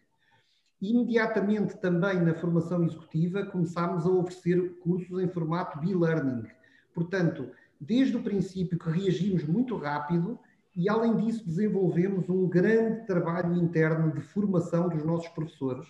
Imediatamente 0.80 1.76
também 1.76 2.20
na 2.20 2.34
formação 2.34 2.84
executiva 2.84 3.46
começámos 3.46 4.04
a 4.04 4.10
oferecer 4.10 4.76
cursos 4.80 5.22
em 5.22 5.28
formato 5.28 5.78
e-learning. 5.84 6.42
Portanto, 6.92 7.48
desde 7.80 8.16
o 8.16 8.22
princípio 8.22 8.76
que 8.76 8.90
reagimos 8.90 9.44
muito 9.44 9.76
rápido 9.76 10.38
e, 10.74 10.88
além 10.88 11.16
disso, 11.16 11.44
desenvolvemos 11.44 12.28
um 12.28 12.48
grande 12.48 13.06
trabalho 13.06 13.54
interno 13.54 14.12
de 14.12 14.20
formação 14.20 14.88
dos 14.88 15.04
nossos 15.04 15.28
professores, 15.28 15.86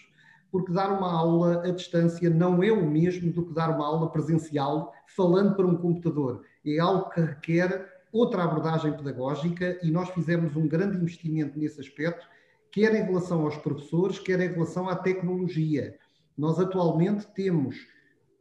porque 0.50 0.72
dar 0.72 0.92
uma 0.92 1.10
aula 1.10 1.66
à 1.66 1.70
distância 1.70 2.28
não 2.28 2.62
é 2.62 2.72
o 2.72 2.84
mesmo 2.84 3.32
do 3.32 3.46
que 3.46 3.54
dar 3.54 3.70
uma 3.70 3.86
aula 3.86 4.10
presencial 4.10 4.92
falando 5.06 5.54
para 5.54 5.66
um 5.66 5.76
computador. 5.76 6.42
É 6.66 6.78
algo 6.78 7.10
que 7.10 7.20
requer 7.20 7.90
outra 8.12 8.44
abordagem 8.44 8.92
pedagógica 8.92 9.78
e 9.82 9.90
nós 9.90 10.10
fizemos 10.10 10.54
um 10.56 10.68
grande 10.68 10.98
investimento 10.98 11.58
nesse 11.58 11.80
aspecto, 11.80 12.26
quer 12.70 12.94
em 12.94 13.04
relação 13.04 13.42
aos 13.42 13.56
professores, 13.56 14.18
quer 14.18 14.40
em 14.40 14.52
relação 14.52 14.88
à 14.88 14.96
tecnologia. 14.96 15.96
Nós 16.36 16.58
atualmente 16.58 17.26
temos 17.34 17.76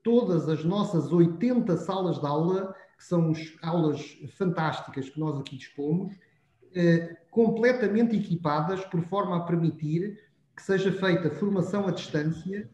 todas 0.04 0.50
as 0.50 0.66
nossas 0.66 1.12
80 1.12 1.78
salas 1.78 2.20
de 2.20 2.26
aula 2.26 2.76
que 2.98 3.06
são 3.06 3.32
aulas 3.64 4.18
fantásticas 4.38 5.10
que 5.10 5.20
nós 5.20 5.40
aqui 5.40 5.58
dispomos, 5.58 6.14
completamente 7.30 8.16
equipadas 8.16 8.84
por 8.86 9.02
forma 9.04 9.38
a 9.38 9.42
permitir 9.42 10.20
que 10.56 10.62
seja 10.62 10.92
feita 10.92 11.30
formação 11.32 11.88
à 11.88 11.92
distância 11.92 12.70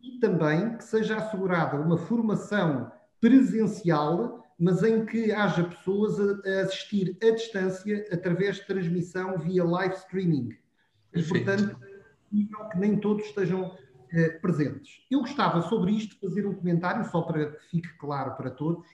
e 0.00 0.18
também 0.20 0.76
que 0.76 0.84
seja 0.84 1.16
assegurada 1.16 1.76
uma 1.76 1.96
formação 1.96 2.92
presencial, 3.20 4.44
mas 4.58 4.82
em 4.82 5.04
que 5.04 5.32
haja 5.32 5.64
pessoas 5.64 6.18
a, 6.20 6.60
assistir 6.62 7.16
à 7.22 7.30
distância 7.30 8.06
através 8.12 8.56
de 8.56 8.66
transmissão 8.66 9.38
via 9.38 9.64
live 9.64 9.94
streaming. 9.94 10.56
E, 11.14 11.22
portanto, 11.22 11.78
que 12.30 12.78
nem 12.78 12.98
todos 12.98 13.24
estejam 13.26 13.76
eh, 14.12 14.30
presentes. 14.30 15.04
Eu 15.10 15.20
gostava 15.20 15.62
sobre 15.62 15.92
isto 15.92 16.14
de 16.14 16.20
fazer 16.20 16.46
um 16.46 16.54
comentário, 16.54 17.04
só 17.10 17.22
para 17.22 17.52
que 17.52 17.66
fique 17.68 17.88
claro 17.98 18.36
para 18.36 18.50
todos, 18.50 18.86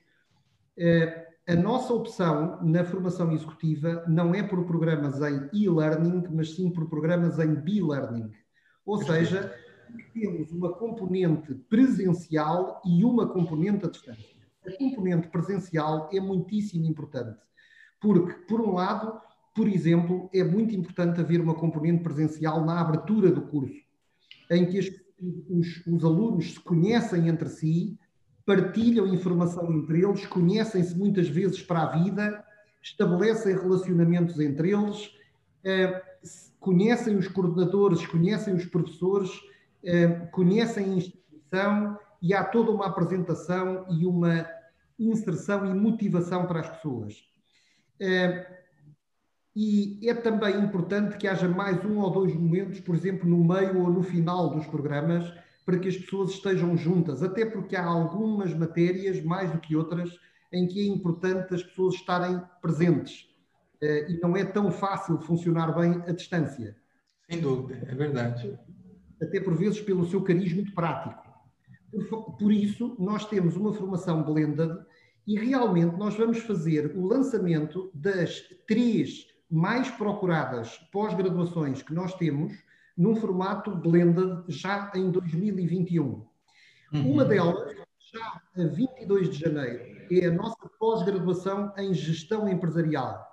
eh, 0.76 1.28
a 1.46 1.54
nossa 1.54 1.92
opção 1.92 2.58
na 2.62 2.84
formação 2.84 3.30
executiva 3.32 4.02
não 4.08 4.34
é 4.34 4.42
por 4.42 4.64
programas 4.64 5.20
em 5.20 5.48
e-learning, 5.52 6.24
mas 6.30 6.54
sim 6.54 6.70
por 6.70 6.88
programas 6.88 7.38
em 7.38 7.54
b-learning. 7.54 8.30
Ou 8.86 9.02
seja, 9.02 9.54
temos 10.14 10.50
uma 10.52 10.72
componente 10.72 11.54
presencial 11.68 12.80
e 12.84 13.04
uma 13.04 13.28
componente 13.28 13.84
à 13.84 13.90
distância. 13.90 14.34
A 14.66 14.72
componente 14.72 15.28
presencial 15.28 16.08
é 16.12 16.18
muitíssimo 16.18 16.86
importante, 16.86 17.38
porque, 18.00 18.32
por 18.46 18.62
um 18.62 18.72
lado, 18.72 19.20
por 19.54 19.68
exemplo, 19.68 20.30
é 20.32 20.42
muito 20.42 20.74
importante 20.74 21.20
haver 21.20 21.42
uma 21.42 21.54
componente 21.54 22.02
presencial 22.02 22.64
na 22.64 22.80
abertura 22.80 23.30
do 23.30 23.42
curso, 23.42 23.84
em 24.50 24.64
que 24.64 24.78
os, 24.78 25.86
os 25.86 26.04
alunos 26.04 26.54
se 26.54 26.60
conhecem 26.60 27.28
entre 27.28 27.50
si, 27.50 27.98
partilham 28.46 29.06
informação 29.06 29.72
entre 29.72 30.02
eles, 30.02 30.26
conhecem-se 30.26 30.96
muitas 30.96 31.28
vezes 31.28 31.62
para 31.62 31.82
a 31.82 31.86
vida, 31.86 32.44
estabelecem 32.82 33.56
relacionamentos 33.56 34.38
entre 34.38 34.72
eles, 34.72 35.10
eh, 35.64 36.02
conhecem 36.60 37.16
os 37.16 37.28
coordenadores, 37.28 38.06
conhecem 38.06 38.54
os 38.54 38.66
professores, 38.66 39.30
eh, 39.82 40.08
conhecem 40.30 40.84
a 40.84 40.96
instituição 40.96 41.98
e 42.20 42.34
há 42.34 42.44
toda 42.44 42.70
uma 42.70 42.86
apresentação 42.86 43.86
e 43.90 44.06
uma 44.06 44.46
inserção 44.98 45.66
e 45.66 45.74
motivação 45.74 46.46
para 46.46 46.60
as 46.60 46.68
pessoas. 46.68 47.14
Eh, 47.98 48.46
e 49.56 50.08
é 50.08 50.14
também 50.14 50.58
importante 50.58 51.16
que 51.16 51.28
haja 51.28 51.48
mais 51.48 51.82
um 51.84 51.98
ou 51.98 52.10
dois 52.10 52.34
momentos, 52.34 52.80
por 52.80 52.94
exemplo, 52.94 53.28
no 53.28 53.42
meio 53.44 53.80
ou 53.82 53.90
no 53.90 54.02
final 54.02 54.50
dos 54.50 54.66
programas, 54.66 55.32
para 55.64 55.78
que 55.78 55.88
as 55.88 55.96
pessoas 55.96 56.30
estejam 56.30 56.76
juntas, 56.76 57.22
até 57.22 57.44
porque 57.44 57.74
há 57.74 57.84
algumas 57.84 58.52
matérias, 58.54 59.22
mais 59.22 59.50
do 59.50 59.58
que 59.58 59.74
outras, 59.74 60.18
em 60.52 60.66
que 60.66 60.80
é 60.80 60.86
importante 60.86 61.54
as 61.54 61.62
pessoas 61.62 61.94
estarem 61.94 62.40
presentes. 62.60 63.28
Uh, 63.82 64.10
e 64.10 64.20
não 64.22 64.36
é 64.36 64.44
tão 64.44 64.70
fácil 64.70 65.18
funcionar 65.20 65.74
bem 65.74 66.02
à 66.06 66.12
distância. 66.12 66.76
Sem 67.30 67.40
dúvida, 67.40 67.86
é 67.88 67.94
verdade. 67.94 68.58
Até 69.20 69.40
por 69.40 69.54
vezes 69.56 69.80
pelo 69.80 70.06
seu 70.06 70.22
cariz 70.22 70.52
muito 70.52 70.74
prático. 70.74 71.22
Por, 72.08 72.36
por 72.36 72.52
isso, 72.52 72.94
nós 72.98 73.24
temos 73.26 73.56
uma 73.56 73.72
formação 73.72 74.22
blended 74.22 74.76
e 75.26 75.38
realmente 75.38 75.96
nós 75.96 76.14
vamos 76.16 76.38
fazer 76.38 76.94
o 76.96 77.06
lançamento 77.06 77.90
das 77.94 78.42
três 78.66 79.26
mais 79.50 79.90
procuradas 79.90 80.76
pós-graduações 80.92 81.82
que 81.82 81.94
nós 81.94 82.14
temos 82.14 82.52
num 82.96 83.16
formato 83.16 83.70
blended 83.70 84.44
já 84.48 84.90
em 84.94 85.10
2021. 85.10 86.04
Uhum. 86.92 87.12
Uma 87.12 87.24
delas, 87.24 87.74
já 88.12 88.40
a 88.56 88.66
22 88.66 89.30
de 89.30 89.40
janeiro, 89.40 90.06
é 90.10 90.26
a 90.26 90.32
nossa 90.32 90.68
pós-graduação 90.78 91.72
em 91.76 91.92
gestão 91.92 92.48
empresarial. 92.48 93.26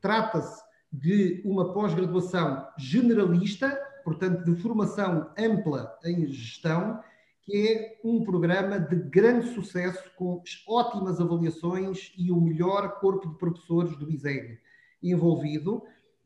Trata-se 0.00 0.62
de 0.92 1.42
uma 1.44 1.72
pós-graduação 1.72 2.66
generalista, 2.78 3.78
portanto, 4.04 4.44
de 4.44 4.60
formação 4.60 5.30
ampla 5.38 5.96
em 6.04 6.26
gestão, 6.26 7.00
que 7.42 7.68
é 7.68 8.00
um 8.04 8.24
programa 8.24 8.78
de 8.78 8.96
grande 8.96 9.52
sucesso, 9.52 10.10
com 10.16 10.42
ótimas 10.68 11.20
avaliações 11.20 12.12
e 12.16 12.30
o 12.30 12.40
melhor 12.40 13.00
corpo 13.00 13.28
de 13.28 13.38
professores 13.38 13.96
do 13.96 14.10
ISEG 14.10 14.58
envolvido 15.02 15.82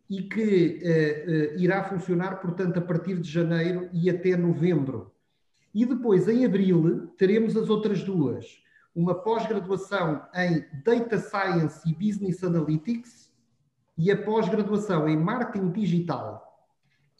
e 0.08 0.22
que 0.22 0.80
uh, 0.82 1.56
uh, 1.56 1.60
irá 1.60 1.82
funcionar, 1.84 2.40
portanto, 2.40 2.78
a 2.78 2.82
partir 2.82 3.20
de 3.20 3.30
janeiro 3.30 3.88
e 3.92 4.08
até 4.08 4.36
novembro. 4.36 5.12
E 5.74 5.84
depois, 5.84 6.28
em 6.28 6.44
abril, 6.44 7.08
teremos 7.18 7.56
as 7.56 7.68
outras 7.68 8.02
duas. 8.02 8.62
Uma 8.94 9.14
pós-graduação 9.14 10.22
em 10.34 10.64
Data 10.84 11.18
Science 11.18 11.80
e 11.86 11.92
Business 11.92 12.42
Analytics 12.42 13.30
e 13.98 14.10
a 14.10 14.16
pós-graduação 14.16 15.08
em 15.08 15.16
Marketing 15.16 15.70
Digital. 15.70 16.46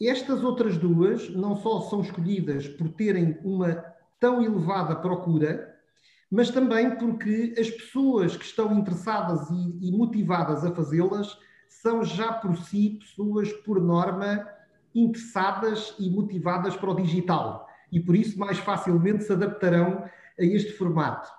Estas 0.01 0.43
outras 0.43 0.77
duas 0.77 1.29
não 1.29 1.55
só 1.55 1.81
são 1.81 2.01
escolhidas 2.01 2.67
por 2.67 2.89
terem 2.89 3.37
uma 3.43 3.83
tão 4.19 4.41
elevada 4.43 4.95
procura, 4.95 5.75
mas 6.29 6.49
também 6.49 6.95
porque 6.97 7.55
as 7.57 7.69
pessoas 7.69 8.35
que 8.35 8.45
estão 8.45 8.77
interessadas 8.77 9.49
e, 9.49 9.87
e 9.87 9.91
motivadas 9.91 10.63
a 10.65 10.73
fazê-las 10.73 11.37
são 11.69 12.03
já 12.03 12.33
por 12.33 12.57
si 12.57 12.99
pessoas, 12.99 13.51
por 13.51 13.81
norma, 13.81 14.47
interessadas 14.93 15.95
e 15.99 16.09
motivadas 16.09 16.75
para 16.75 16.91
o 16.91 16.95
digital 16.95 17.67
e 17.91 17.99
por 17.99 18.15
isso 18.15 18.37
mais 18.37 18.57
facilmente 18.57 19.23
se 19.23 19.33
adaptarão 19.33 20.03
a 20.39 20.43
este 20.43 20.73
formato. 20.73 21.29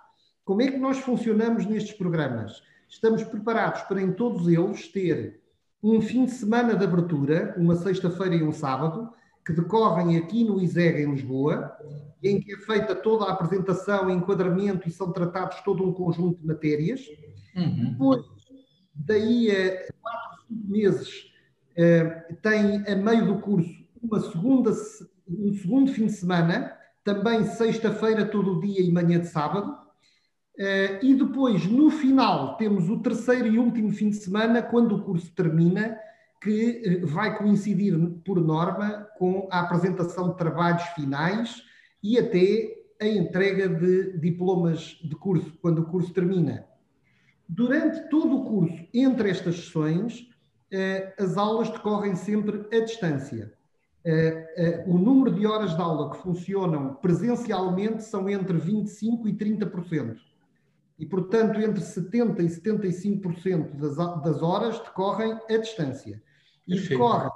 Como 0.44 0.62
é 0.62 0.70
que 0.70 0.78
nós 0.78 0.98
funcionamos 0.98 1.66
nestes 1.66 1.92
programas? 1.92 2.62
Estamos 2.88 3.22
preparados 3.22 3.82
para 3.82 4.00
em 4.00 4.12
todos 4.12 4.48
eles 4.48 4.88
ter 4.88 5.40
um 5.82 6.00
fim 6.00 6.24
de 6.24 6.32
semana 6.32 6.74
de 6.74 6.84
abertura, 6.84 7.54
uma 7.58 7.76
sexta-feira 7.76 8.34
e 8.34 8.42
um 8.42 8.52
sábado, 8.52 9.10
que 9.44 9.52
decorrem 9.52 10.16
aqui 10.16 10.44
no 10.44 10.60
ISEG 10.60 11.02
em 11.02 11.10
Lisboa, 11.10 11.72
em 12.22 12.40
que 12.40 12.52
é 12.52 12.56
feita 12.58 12.94
toda 12.94 13.26
a 13.26 13.32
apresentação, 13.32 14.10
enquadramento 14.10 14.88
e 14.88 14.90
são 14.90 15.12
tratados 15.12 15.60
todo 15.60 15.86
um 15.86 15.92
conjunto 15.92 16.40
de 16.40 16.46
matérias. 16.46 17.00
Uhum. 17.54 17.90
Depois, 17.92 18.26
daí 19.08 19.50
a 19.50 19.92
quatro, 20.00 20.44
cinco 20.46 20.70
meses, 20.70 21.32
uh, 21.72 22.36
tem 22.42 22.84
a 22.86 22.94
meio 22.94 23.26
do 23.26 23.40
curso 23.40 23.78
uma 24.00 24.20
segunda, 24.20 24.70
um 25.28 25.52
segundo 25.54 25.90
fim 25.92 26.06
de 26.06 26.12
semana, 26.12 26.72
também 27.02 27.44
sexta-feira, 27.44 28.24
todo 28.24 28.60
dia 28.60 28.80
e 28.80 28.92
manhã 28.92 29.18
de 29.18 29.26
sábado. 29.26 29.72
Uh, 30.56 31.04
e 31.04 31.14
depois, 31.14 31.66
no 31.66 31.90
final, 31.90 32.56
temos 32.56 32.88
o 32.88 33.00
terceiro 33.00 33.46
e 33.46 33.58
último 33.58 33.90
fim 33.90 34.10
de 34.10 34.16
semana, 34.16 34.62
quando 34.62 34.94
o 34.94 35.02
curso 35.02 35.32
termina, 35.34 35.98
que 36.40 37.00
vai 37.04 37.36
coincidir, 37.36 37.98
por 38.24 38.40
norma, 38.40 39.08
com 39.18 39.48
a 39.50 39.60
apresentação 39.60 40.30
de 40.30 40.36
trabalhos 40.36 40.82
finais 40.94 41.62
e 42.02 42.18
até 42.18 42.76
a 43.00 43.06
entrega 43.06 43.68
de 43.68 44.18
diplomas 44.18 44.98
de 45.02 45.14
curso, 45.16 45.56
quando 45.60 45.80
o 45.80 45.86
curso 45.86 46.12
termina. 46.12 46.67
Durante 47.48 48.08
todo 48.10 48.36
o 48.36 48.44
curso, 48.44 48.86
entre 48.92 49.30
estas 49.30 49.56
sessões, 49.56 50.28
uh, 50.72 51.22
as 51.22 51.36
aulas 51.36 51.70
decorrem 51.70 52.14
sempre 52.14 52.66
à 52.76 52.80
distância. 52.84 53.52
Uh, 54.04 54.90
uh, 54.90 54.94
o 54.94 54.98
número 54.98 55.34
de 55.34 55.46
horas 55.46 55.74
de 55.74 55.80
aula 55.80 56.10
que 56.10 56.22
funcionam 56.22 56.94
presencialmente 56.96 58.04
são 58.04 58.28
entre 58.28 58.58
25% 58.58 59.26
e 59.26 59.32
30%. 59.32 60.16
E, 60.98 61.06
portanto, 61.06 61.60
entre 61.60 61.82
70% 61.82 62.40
e 62.40 62.48
75% 62.48 63.76
das, 63.76 63.96
das 64.22 64.42
horas 64.42 64.78
decorrem 64.80 65.32
à 65.48 65.56
distância. 65.56 66.20
E 66.66 66.72
Perfeito. 66.72 66.90
decorrem 66.90 67.30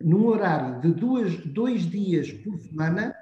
num 0.00 0.26
horário 0.26 0.80
de 0.80 0.92
duas, 0.92 1.36
dois 1.46 1.82
dias 1.82 2.30
por 2.30 2.56
semana, 2.58 3.14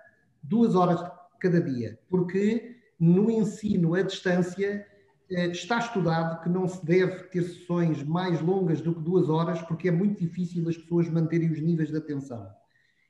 duas 0.42 0.74
horas 0.74 1.00
cada 1.40 1.60
dia. 1.60 1.98
Porque 2.08 2.76
no 2.98 3.30
ensino 3.30 3.94
à 3.94 4.02
distância 4.02 4.66
eh, 4.66 4.95
está 5.28 5.78
estudado 5.78 6.42
que 6.42 6.48
não 6.48 6.68
se 6.68 6.84
deve 6.84 7.24
ter 7.24 7.42
sessões 7.42 8.02
mais 8.02 8.40
longas 8.40 8.80
do 8.80 8.94
que 8.94 9.00
duas 9.00 9.28
horas, 9.28 9.60
porque 9.62 9.88
é 9.88 9.90
muito 9.90 10.20
difícil 10.20 10.68
as 10.68 10.76
pessoas 10.76 11.08
manterem 11.08 11.50
os 11.50 11.60
níveis 11.60 11.90
de 11.90 11.96
atenção. 11.96 12.46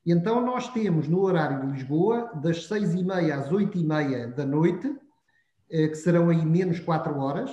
E 0.04 0.12
então 0.12 0.44
nós 0.44 0.68
temos 0.68 1.08
no 1.08 1.20
horário 1.20 1.60
de 1.60 1.72
Lisboa, 1.72 2.30
das 2.42 2.66
seis 2.66 2.94
e 2.94 3.04
meia 3.04 3.36
às 3.36 3.50
oito 3.50 3.76
e 3.76 3.84
meia 3.84 4.28
da 4.28 4.46
noite, 4.46 4.94
eh, 5.68 5.88
que 5.88 5.96
serão 5.96 6.30
aí 6.30 6.46
menos 6.46 6.78
quatro 6.78 7.18
horas, 7.18 7.50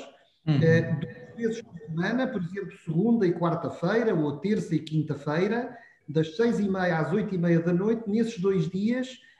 uhum. 0.47 0.59
Eh, 0.61 0.81
duas 0.81 1.35
vezes 1.35 1.61
por 1.61 1.79
semana, 1.79 2.27
por 2.27 2.41
exemplo, 2.41 2.77
segunda 2.85 3.25
e 3.27 3.33
quarta-feira, 3.33 4.13
ou 4.13 4.37
terça 4.37 4.75
e 4.75 4.79
quinta-feira, 4.79 5.75
das 6.07 6.35
seis 6.35 6.59
e 6.59 6.69
meia 6.69 6.99
às 6.99 7.11
oito 7.11 7.33
e 7.33 7.37
meia 7.37 7.59
da 7.59 7.73
noite, 7.73 8.07
nesses 8.07 8.39
dois 8.39 8.69
dias 8.69 9.09
eh, 9.09 9.32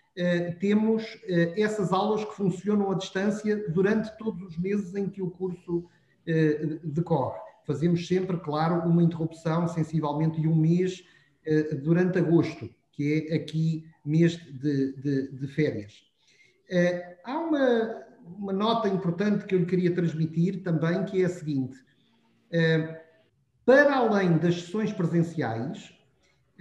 temos 0.60 1.04
eh, 1.28 1.54
essas 1.58 1.92
aulas 1.92 2.24
que 2.24 2.36
funcionam 2.36 2.92
à 2.92 2.96
distância 2.96 3.68
durante 3.70 4.16
todos 4.18 4.42
os 4.44 4.58
meses 4.58 4.94
em 4.96 5.10
que 5.10 5.22
o 5.22 5.32
curso 5.32 5.86
eh, 6.28 6.80
decorre. 6.84 7.40
Fazemos 7.66 8.08
sempre, 8.08 8.38
claro, 8.38 8.88
uma 8.88 9.02
interrupção, 9.02 9.68
sensivelmente 9.68 10.40
de 10.40 10.48
um 10.48 10.56
mês, 10.56 11.04
durante 11.82 12.18
agosto, 12.18 12.70
que 12.92 13.28
é 13.30 13.36
aqui 13.36 13.86
mês 14.06 14.38
de, 14.38 14.94
de, 14.94 15.32
de 15.32 15.48
férias. 15.48 16.04
há 17.24 17.38
uma, 17.38 18.06
uma 18.38 18.54
nota 18.54 18.88
importante 18.88 19.46
que 19.46 19.56
eu 19.56 19.60
lhe 19.60 19.66
queria 19.66 19.94
transmitir 19.94 20.64
também, 20.64 21.04
que 21.04 21.22
é 21.22 21.26
a 21.26 21.30
seguinte: 21.30 21.78
para 23.66 23.96
além 23.96 24.38
das 24.38 24.62
sessões 24.62 24.92
presenciais, 24.94 25.94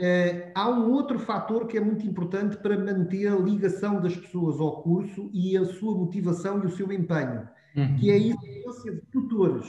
Uh, 0.03 0.51
há 0.53 0.69
um 0.69 0.91
outro 0.91 1.17
fator 1.17 1.69
que 1.69 1.77
é 1.77 1.81
muito 1.81 2.05
importante 2.05 2.57
para 2.57 2.77
manter 2.77 3.29
a 3.29 3.37
ligação 3.37 4.01
das 4.01 4.17
pessoas 4.17 4.59
ao 4.59 4.83
curso 4.83 5.31
e 5.33 5.57
a 5.57 5.65
sua 5.65 5.97
motivação 5.97 6.61
e 6.61 6.67
o 6.67 6.71
seu 6.77 6.93
empenho, 6.93 7.49
uhum. 7.77 7.97
que 7.97 8.11
é 8.11 8.15
a 8.15 8.17
existência 8.17 8.95
de 8.97 9.01
tutores. 9.13 9.69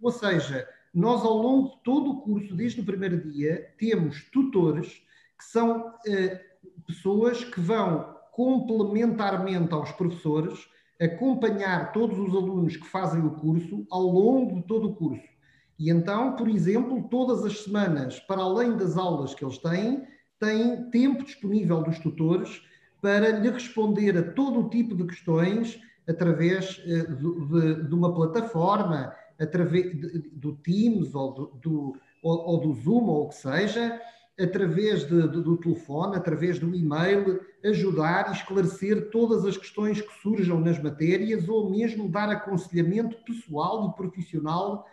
Ou 0.00 0.10
seja, 0.10 0.66
nós 0.94 1.22
ao 1.22 1.36
longo 1.36 1.76
de 1.76 1.82
todo 1.82 2.10
o 2.10 2.20
curso, 2.22 2.54
desde 2.54 2.80
o 2.80 2.86
primeiro 2.86 3.20
dia, 3.30 3.70
temos 3.78 4.30
tutores 4.30 5.02
que 5.36 5.44
são 5.44 5.88
uh, 5.90 6.84
pessoas 6.86 7.44
que 7.44 7.60
vão 7.60 8.16
complementarmente 8.32 9.74
aos 9.74 9.92
professores 9.92 10.58
acompanhar 10.98 11.92
todos 11.92 12.18
os 12.18 12.34
alunos 12.34 12.78
que 12.78 12.86
fazem 12.86 13.20
o 13.20 13.32
curso 13.32 13.86
ao 13.90 14.04
longo 14.04 14.54
de 14.54 14.66
todo 14.66 14.88
o 14.88 14.94
curso. 14.94 15.33
E 15.78 15.90
então, 15.90 16.36
por 16.36 16.48
exemplo, 16.48 17.08
todas 17.10 17.44
as 17.44 17.64
semanas, 17.64 18.20
para 18.20 18.42
além 18.42 18.76
das 18.76 18.96
aulas 18.96 19.34
que 19.34 19.44
eles 19.44 19.58
têm, 19.58 20.06
têm 20.38 20.90
tempo 20.90 21.24
disponível 21.24 21.82
dos 21.82 21.98
tutores 21.98 22.62
para 23.00 23.38
lhe 23.38 23.50
responder 23.50 24.16
a 24.16 24.32
todo 24.32 24.60
o 24.60 24.70
tipo 24.70 24.94
de 24.94 25.04
questões 25.04 25.80
através 26.08 26.78
uh, 26.78 27.14
de, 27.14 27.88
de, 27.88 27.94
uma 27.94 28.14
plataforma, 28.14 29.14
através 29.38 29.98
de, 29.98 30.18
do 30.32 30.54
Teams 30.56 31.14
ou 31.14 31.32
do, 31.32 31.46
do, 31.60 31.96
ou, 32.22 32.38
ou 32.46 32.60
do 32.60 32.74
Zoom 32.74 33.06
ou 33.06 33.24
o 33.24 33.28
que 33.28 33.34
seja, 33.34 34.00
através 34.38 35.06
de, 35.06 35.28
do 35.28 35.56
telefone, 35.56 36.16
através 36.16 36.58
do 36.58 36.74
e-mail, 36.74 37.40
ajudar 37.64 38.28
e 38.28 38.32
esclarecer 38.32 39.10
todas 39.10 39.44
as 39.44 39.56
questões 39.56 40.00
que 40.00 40.12
surjam 40.20 40.60
nas 40.60 40.82
matérias 40.82 41.48
ou 41.48 41.70
mesmo 41.70 42.08
dar 42.08 42.28
aconselhamento 42.28 43.16
pessoal 43.24 43.88
e 43.88 43.96
profissional 43.96 44.86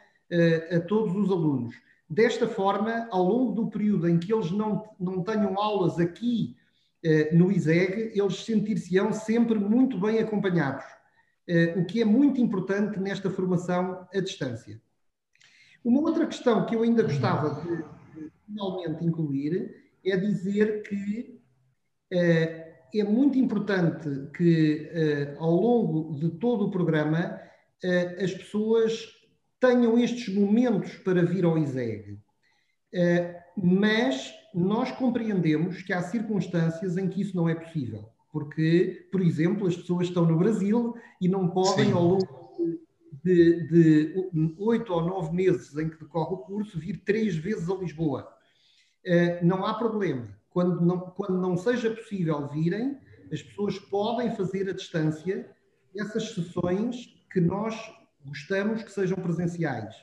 a 0.71 0.79
todos 0.79 1.15
os 1.15 1.29
alunos. 1.29 1.75
Desta 2.09 2.45
forma, 2.47 3.07
ao 3.09 3.23
longo 3.23 3.53
do 3.53 3.69
período 3.69 4.09
em 4.09 4.19
que 4.19 4.33
eles 4.33 4.51
não, 4.51 4.83
não 4.99 5.23
tenham 5.23 5.57
aulas 5.57 5.97
aqui 5.97 6.57
eh, 7.03 7.33
no 7.33 7.51
ISEG, 7.51 8.11
eles 8.13 8.43
sentir-se-ão 8.43 9.11
sempre 9.11 9.57
muito 9.57 9.97
bem 9.97 10.19
acompanhados, 10.19 10.83
eh, 11.47 11.73
o 11.77 11.85
que 11.85 12.01
é 12.01 12.05
muito 12.05 12.39
importante 12.39 12.99
nesta 12.99 13.29
formação 13.29 14.05
à 14.13 14.19
distância. 14.19 14.79
Uma 15.83 16.01
outra 16.01 16.27
questão 16.27 16.65
que 16.65 16.75
eu 16.75 16.83
ainda 16.83 17.01
gostava 17.01 17.61
de, 17.61 17.83
finalmente 18.45 19.03
incluir 19.03 19.73
é 20.05 20.15
dizer 20.15 20.83
que 20.83 21.41
eh, 22.11 22.73
é 22.93 23.03
muito 23.03 23.39
importante 23.39 24.27
que, 24.35 24.85
ao 25.37 25.55
longo 25.55 26.13
de 26.19 26.29
todo 26.31 26.65
o 26.65 26.71
programa, 26.71 27.39
as 28.21 28.33
pessoas 28.33 29.20
tenham 29.61 29.97
estes 29.97 30.33
momentos 30.33 30.95
para 30.97 31.23
vir 31.23 31.45
ao 31.45 31.57
ISEG. 31.57 32.19
Uh, 32.93 33.41
mas 33.55 34.33
nós 34.53 34.91
compreendemos 34.91 35.81
que 35.83 35.93
há 35.93 36.01
circunstâncias 36.01 36.97
em 36.97 37.07
que 37.07 37.21
isso 37.21 37.37
não 37.37 37.47
é 37.47 37.55
possível. 37.55 38.09
Porque, 38.31 39.07
por 39.11 39.21
exemplo, 39.21 39.67
as 39.67 39.75
pessoas 39.75 40.07
estão 40.07 40.25
no 40.25 40.37
Brasil 40.37 40.95
e 41.21 41.29
não 41.29 41.49
podem, 41.49 41.85
Sim. 41.85 41.93
ao 41.93 42.03
longo 42.03 42.41
de 43.23 44.15
oito 44.57 44.91
ou 44.91 45.05
nove 45.05 45.35
meses 45.35 45.77
em 45.77 45.89
que 45.89 45.99
decorre 45.99 46.33
o 46.33 46.37
curso, 46.37 46.79
vir 46.79 47.03
três 47.05 47.35
vezes 47.35 47.69
a 47.69 47.75
Lisboa. 47.75 48.27
Uh, 49.05 49.45
não 49.45 49.65
há 49.65 49.75
problema. 49.75 50.27
Quando 50.49 50.81
não, 50.81 50.99
quando 50.99 51.39
não 51.39 51.55
seja 51.55 51.91
possível 51.91 52.47
virem, 52.47 52.97
as 53.31 53.43
pessoas 53.43 53.77
podem 53.77 54.35
fazer 54.35 54.67
à 54.69 54.73
distância 54.73 55.49
essas 55.95 56.33
sessões 56.33 57.13
que 57.31 57.39
nós 57.39 57.75
gostamos 58.25 58.83
que 58.83 58.91
sejam 58.91 59.17
presenciais. 59.17 59.95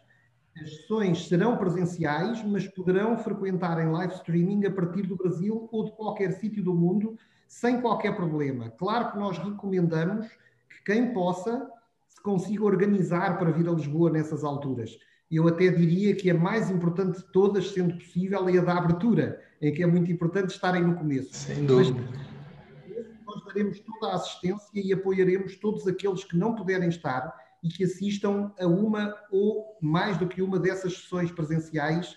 As 0.60 0.76
sessões 0.76 1.28
serão 1.28 1.56
presenciais, 1.56 2.44
mas 2.44 2.66
poderão 2.66 3.16
frequentar 3.16 3.80
em 3.80 3.90
live 3.90 4.14
streaming 4.14 4.66
a 4.66 4.70
partir 4.70 5.02
do 5.02 5.16
Brasil 5.16 5.68
ou 5.70 5.84
de 5.84 5.92
qualquer 5.92 6.32
sítio 6.32 6.62
do 6.62 6.74
mundo, 6.74 7.16
sem 7.46 7.80
qualquer 7.80 8.16
problema. 8.16 8.70
Claro 8.70 9.12
que 9.12 9.18
nós 9.18 9.38
recomendamos 9.38 10.26
que 10.26 10.84
quem 10.84 11.12
possa 11.12 11.70
se 12.08 12.20
consiga 12.22 12.64
organizar 12.64 13.38
para 13.38 13.52
vir 13.52 13.68
a 13.68 13.72
Lisboa 13.72 14.10
nessas 14.10 14.42
alturas. 14.42 14.98
Eu 15.30 15.46
até 15.46 15.68
diria 15.68 16.14
que 16.16 16.30
a 16.30 16.34
mais 16.34 16.70
importante 16.70 17.18
de 17.18 17.32
todas, 17.32 17.70
sendo 17.70 17.94
possível, 17.94 18.48
é 18.48 18.58
a 18.58 18.62
da 18.62 18.78
abertura, 18.78 19.40
em 19.60 19.72
que 19.72 19.82
é 19.82 19.86
muito 19.86 20.10
importante 20.10 20.50
estarem 20.50 20.82
no 20.82 20.96
começo. 20.96 21.34
Sem 21.34 21.64
dúvida. 21.66 22.00
Mas, 22.00 23.06
nós 23.26 23.44
daremos 23.44 23.78
toda 23.80 24.12
a 24.12 24.16
assistência 24.16 24.70
e 24.74 24.92
apoiaremos 24.92 25.56
todos 25.56 25.86
aqueles 25.86 26.24
que 26.24 26.36
não 26.36 26.54
puderem 26.54 26.88
estar 26.88 27.32
e 27.62 27.68
que 27.68 27.84
assistam 27.84 28.52
a 28.58 28.66
uma 28.66 29.14
ou 29.30 29.76
mais 29.80 30.16
do 30.16 30.28
que 30.28 30.42
uma 30.42 30.58
dessas 30.58 30.94
sessões 30.94 31.30
presenciais 31.30 32.12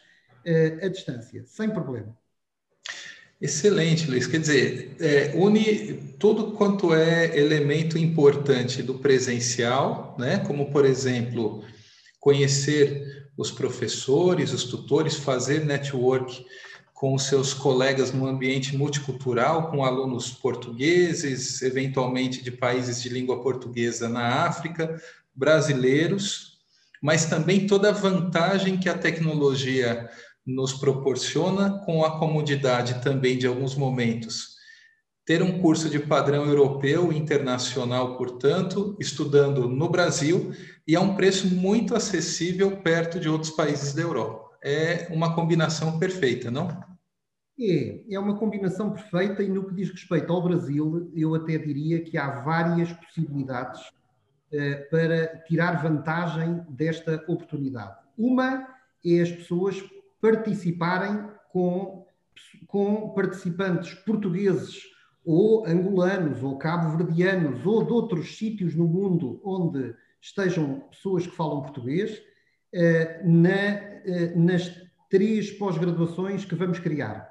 uh, 0.46 0.86
à 0.86 0.88
distância, 0.88 1.44
sem 1.46 1.70
problema. 1.70 2.16
Excelente, 3.42 4.08
Luiz. 4.08 4.28
Quer 4.28 4.40
dizer, 4.40 4.96
é, 5.00 5.34
une 5.36 6.14
tudo 6.20 6.52
quanto 6.52 6.94
é 6.94 7.36
elemento 7.36 7.98
importante 7.98 8.84
do 8.84 9.00
presencial, 9.00 10.16
né? 10.20 10.38
como, 10.46 10.72
por 10.72 10.86
exemplo, 10.86 11.64
conhecer 12.20 13.32
os 13.36 13.50
professores, 13.50 14.54
os 14.54 14.66
tutores, 14.66 15.16
fazer 15.16 15.66
network 15.66 16.46
com 16.94 17.18
seus 17.18 17.52
colegas 17.52 18.14
no 18.14 18.28
ambiente 18.28 18.78
multicultural, 18.78 19.72
com 19.72 19.84
alunos 19.84 20.30
portugueses, 20.30 21.64
eventualmente 21.64 22.44
de 22.44 22.52
países 22.52 23.02
de 23.02 23.10
língua 23.10 23.42
portuguesa 23.42 24.08
na 24.08 24.46
África, 24.46 25.02
brasileiros, 25.34 26.60
mas 27.02 27.26
também 27.26 27.66
toda 27.66 27.90
a 27.90 27.94
vantagem 27.94 28.80
que 28.80 28.88
a 28.88 28.98
tecnologia 28.98 30.10
nos 30.46 30.74
proporciona, 30.74 31.80
com 31.86 32.04
a 32.04 32.20
comodidade 32.20 33.02
também 33.04 33.38
de 33.38 33.48
alguns 33.48 33.76
momentos. 33.76 34.60
Ter 35.26 35.42
um 35.42 35.60
curso 35.62 35.90
de 35.90 36.00
padrão 36.00 36.46
europeu, 36.46 37.12
internacional, 37.14 38.18
portanto, 38.18 38.98
estudando 39.00 39.70
no 39.70 39.90
Brasil 39.90 40.52
e 40.88 40.96
a 40.96 41.02
um 41.02 41.16
preço 41.16 41.48
muito 41.48 41.96
acessível 41.96 42.78
perto 42.78 43.20
de 43.20 43.30
outros 43.30 43.52
países 43.52 43.94
da 43.94 44.02
Europa. 44.02 44.58
É 44.64 45.08
uma 45.12 45.36
combinação 45.36 45.98
perfeita, 46.00 46.50
não? 46.50 46.68
É, 47.60 48.04
é 48.16 48.20
uma 48.20 48.38
combinação 48.38 48.92
perfeita 48.92 49.44
e 49.44 49.48
no 49.48 49.68
que 49.68 49.76
diz 49.76 49.90
respeito 49.92 50.34
ao 50.34 50.44
Brasil, 50.44 51.12
eu 51.16 51.36
até 51.36 51.58
diria 51.58 52.02
que 52.02 52.18
há 52.18 52.42
várias 52.42 52.92
possibilidades 52.92 53.82
para 54.90 55.38
tirar 55.48 55.82
vantagem 55.82 56.66
desta 56.70 57.24
oportunidade. 57.28 57.96
Uma 58.18 58.68
é 59.06 59.22
as 59.22 59.32
pessoas 59.32 59.82
participarem 60.22 61.28
com, 61.52 62.06
com 62.68 63.10
participantes 63.10 63.94
portugueses 63.94 64.84
ou 65.26 65.66
angolanos 65.66 66.44
ou 66.44 66.58
cabo-verdianos 66.58 67.66
ou 67.66 67.84
de 67.84 67.92
outros 67.92 68.38
sítios 68.38 68.76
no 68.76 68.88
mundo 68.88 69.42
onde 69.44 69.96
estejam 70.22 70.82
pessoas 70.92 71.26
que 71.26 71.36
falam 71.36 71.62
português 71.62 72.18
uh, 72.74 73.30
na, 73.30 73.80
uh, 74.06 74.40
nas 74.40 74.72
três 75.10 75.52
pós-graduações 75.52 76.46
que 76.46 76.56
vamos 76.56 76.80
criar. 76.80 77.30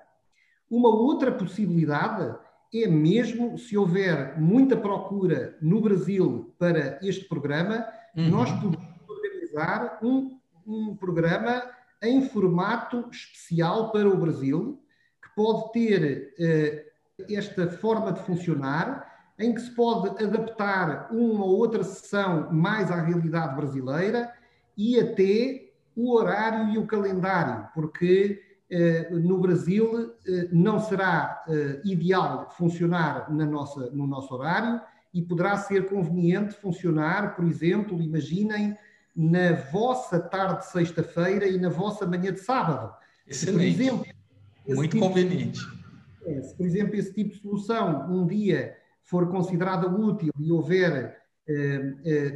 Uma 0.69 0.91
outra 0.91 1.33
possibilidade 1.33 2.37
é 2.73 2.87
mesmo 2.87 3.59
se 3.59 3.77
houver 3.77 4.41
muita 4.41 4.77
procura 4.77 5.57
no 5.61 5.81
Brasil 5.81 6.55
para 6.59 6.99
este 7.03 7.25
programa, 7.25 7.87
uhum. 8.17 8.29
nós 8.29 8.51
podemos 8.53 8.87
organizar 9.09 9.99
um, 10.03 10.39
um 10.67 10.97
programa 10.97 11.63
em 12.03 12.29
formato 12.29 13.09
especial 13.11 13.91
para 13.91 14.09
o 14.09 14.17
Brasil, 14.17 14.81
que 15.23 15.35
pode 15.35 15.73
ter 15.73 16.35
uh, 16.39 17.35
esta 17.35 17.69
forma 17.69 18.13
de 18.13 18.21
funcionar, 18.21 19.11
em 19.39 19.55
que 19.55 19.61
se 19.61 19.75
pode 19.75 20.23
adaptar 20.23 21.09
uma 21.11 21.45
ou 21.45 21.59
outra 21.59 21.83
sessão 21.83 22.53
mais 22.53 22.91
à 22.91 23.03
realidade 23.03 23.57
brasileira 23.57 24.33
e 24.77 25.01
até 25.01 25.71
o 25.97 26.15
horário 26.15 26.75
e 26.75 26.79
o 26.79 26.87
calendário, 26.87 27.69
porque 27.75 28.41
eh, 28.50 28.50
no 29.11 29.39
Brasil 29.39 30.15
eh, 30.27 30.49
não 30.53 30.79
será 30.79 31.45
eh, 31.49 31.81
ideal 31.85 32.49
funcionar 32.57 33.33
na 33.33 33.45
nossa, 33.45 33.91
no 33.91 34.07
nosso 34.07 34.33
horário 34.35 34.81
e 35.13 35.21
poderá 35.21 35.57
ser 35.57 35.89
conveniente 35.89 36.55
funcionar, 36.55 37.35
por 37.35 37.45
exemplo, 37.45 38.01
imaginem, 38.01 38.77
na 39.15 39.55
vossa 39.73 40.21
tarde 40.21 40.61
de 40.61 40.67
sexta-feira 40.67 41.49
e 41.49 41.59
na 41.59 41.69
vossa 41.69 42.07
manhã 42.07 42.33
de 42.33 42.39
sábado. 42.39 42.95
Excelente. 43.27 43.77
Por 43.77 43.83
exemplo, 43.83 44.07
Muito 44.69 44.93
tipo 44.93 45.09
conveniente. 45.09 45.61
De, 46.25 46.43
se, 46.43 46.55
por 46.55 46.65
exemplo, 46.65 46.95
esse 46.95 47.13
tipo 47.13 47.31
de 47.31 47.41
solução 47.41 48.09
um 48.09 48.25
dia 48.25 48.77
for 49.03 49.29
considerada 49.29 49.89
útil 49.89 50.33
e 50.39 50.53
houver 50.53 50.93
eh, 50.93 51.17
eh, 51.17 51.20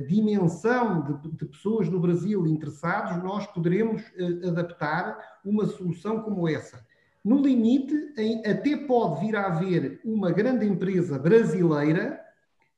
dimensão 0.07 1.03
de, 1.03 1.31
de, 1.33 1.47
pessoas 1.47 1.89
no 1.89 2.01
Brasil 2.01 2.47
interessados, 2.47 3.23
nós 3.23 3.47
poderemos 3.49 4.03
eh, 4.17 4.49
adaptar 4.49 5.19
uma 5.45 5.67
solução 5.67 6.21
como 6.23 6.49
essa. 6.49 6.85
No 7.25 7.41
limite, 7.41 7.95
em, 8.19 8.45
até 8.47 8.77
pode 8.77 9.21
vir 9.21 9.37
a 9.37 9.47
haver 9.47 10.01
uma 10.05 10.33
grande 10.33 10.67
empresa 10.67 11.19
brasileira 11.19 12.21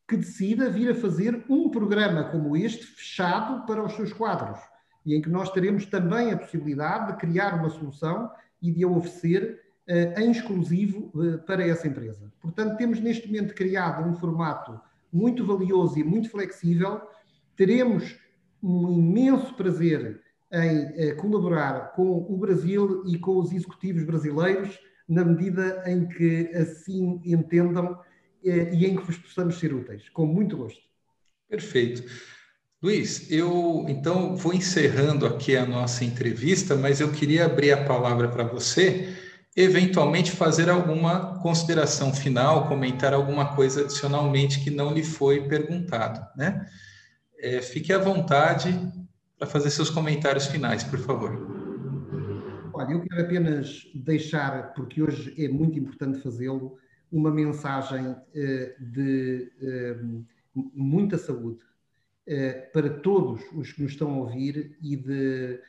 que 0.08 0.16
decida 0.16 0.70
vir 0.70 0.90
a 0.90 0.94
fazer 0.94 1.44
um 1.48 1.68
programa 1.68 2.24
como 2.24 2.56
este, 2.56 2.84
fechado 2.84 3.66
para 3.66 3.82
os 3.82 3.92
seus 3.94 4.12
quadros, 4.12 4.60
e 5.04 5.14
em 5.14 5.22
que 5.22 5.30
nós 5.30 5.50
teremos 5.50 5.86
também 5.86 6.32
a 6.32 6.38
possibilidade 6.38 7.12
de 7.12 7.18
criar 7.18 7.58
uma 7.58 7.70
solução 7.70 8.30
e 8.62 8.70
de 8.70 8.84
a 8.84 8.88
oferecer 8.88 9.60
em 10.16 10.32
exclusivo 10.32 11.12
para 11.46 11.64
essa 11.64 11.86
empresa. 11.86 12.32
Portanto, 12.40 12.76
temos 12.76 13.00
neste 13.00 13.28
momento 13.28 13.54
criado 13.54 14.08
um 14.08 14.14
formato 14.14 14.80
muito 15.16 15.44
valioso 15.44 15.98
e 15.98 16.04
muito 16.04 16.30
flexível. 16.30 17.00
Teremos 17.56 18.16
um 18.62 18.92
imenso 18.92 19.54
prazer 19.54 20.20
em 20.52 20.92
eh, 20.94 21.14
colaborar 21.14 21.92
com 21.94 22.26
o 22.28 22.36
Brasil 22.36 23.02
e 23.06 23.18
com 23.18 23.38
os 23.38 23.52
executivos 23.52 24.04
brasileiros, 24.04 24.78
na 25.08 25.24
medida 25.24 25.82
em 25.86 26.06
que 26.06 26.50
assim 26.54 27.20
entendam 27.24 27.98
eh, 28.44 28.74
e 28.74 28.86
em 28.86 28.96
que 28.96 29.02
vos 29.02 29.16
possamos 29.16 29.58
ser 29.58 29.72
úteis. 29.74 30.08
Com 30.10 30.26
muito 30.26 30.56
gosto. 30.56 30.80
Perfeito. 31.48 32.04
Luiz, 32.82 33.30
eu 33.30 33.86
então 33.88 34.36
vou 34.36 34.52
encerrando 34.52 35.26
aqui 35.26 35.56
a 35.56 35.64
nossa 35.64 36.04
entrevista, 36.04 36.76
mas 36.76 37.00
eu 37.00 37.10
queria 37.10 37.46
abrir 37.46 37.72
a 37.72 37.84
palavra 37.84 38.28
para 38.28 38.44
você 38.44 39.16
eventualmente 39.56 40.32
fazer 40.32 40.68
alguma 40.68 41.40
consideração 41.40 42.12
final, 42.12 42.68
comentar 42.68 43.14
alguma 43.14 43.56
coisa 43.56 43.82
adicionalmente 43.82 44.60
que 44.60 44.70
não 44.70 44.92
lhe 44.92 45.02
foi 45.02 45.48
perguntado, 45.48 46.26
né? 46.36 46.68
É, 47.38 47.62
fique 47.62 47.92
à 47.92 47.98
vontade 47.98 48.78
para 49.38 49.46
fazer 49.46 49.70
seus 49.70 49.90
comentários 49.90 50.46
finais, 50.46 50.84
por 50.84 50.98
favor. 50.98 51.56
Olha, 52.72 52.92
eu 52.92 53.00
quero 53.00 53.22
apenas 53.22 53.86
deixar, 53.94 54.74
porque 54.74 55.02
hoje 55.02 55.34
é 55.42 55.48
muito 55.48 55.78
importante 55.78 56.20
fazê-lo, 56.20 56.78
uma 57.10 57.30
mensagem 57.30 58.14
eh, 58.34 58.76
de 58.78 59.50
eh, 59.62 59.96
muita 60.54 61.16
saúde 61.16 61.60
eh, 62.26 62.68
para 62.72 62.90
todos 62.90 63.40
os 63.54 63.72
que 63.72 63.82
nos 63.82 63.92
estão 63.92 64.12
a 64.12 64.18
ouvir 64.18 64.76
e 64.82 64.96
de 64.96 65.60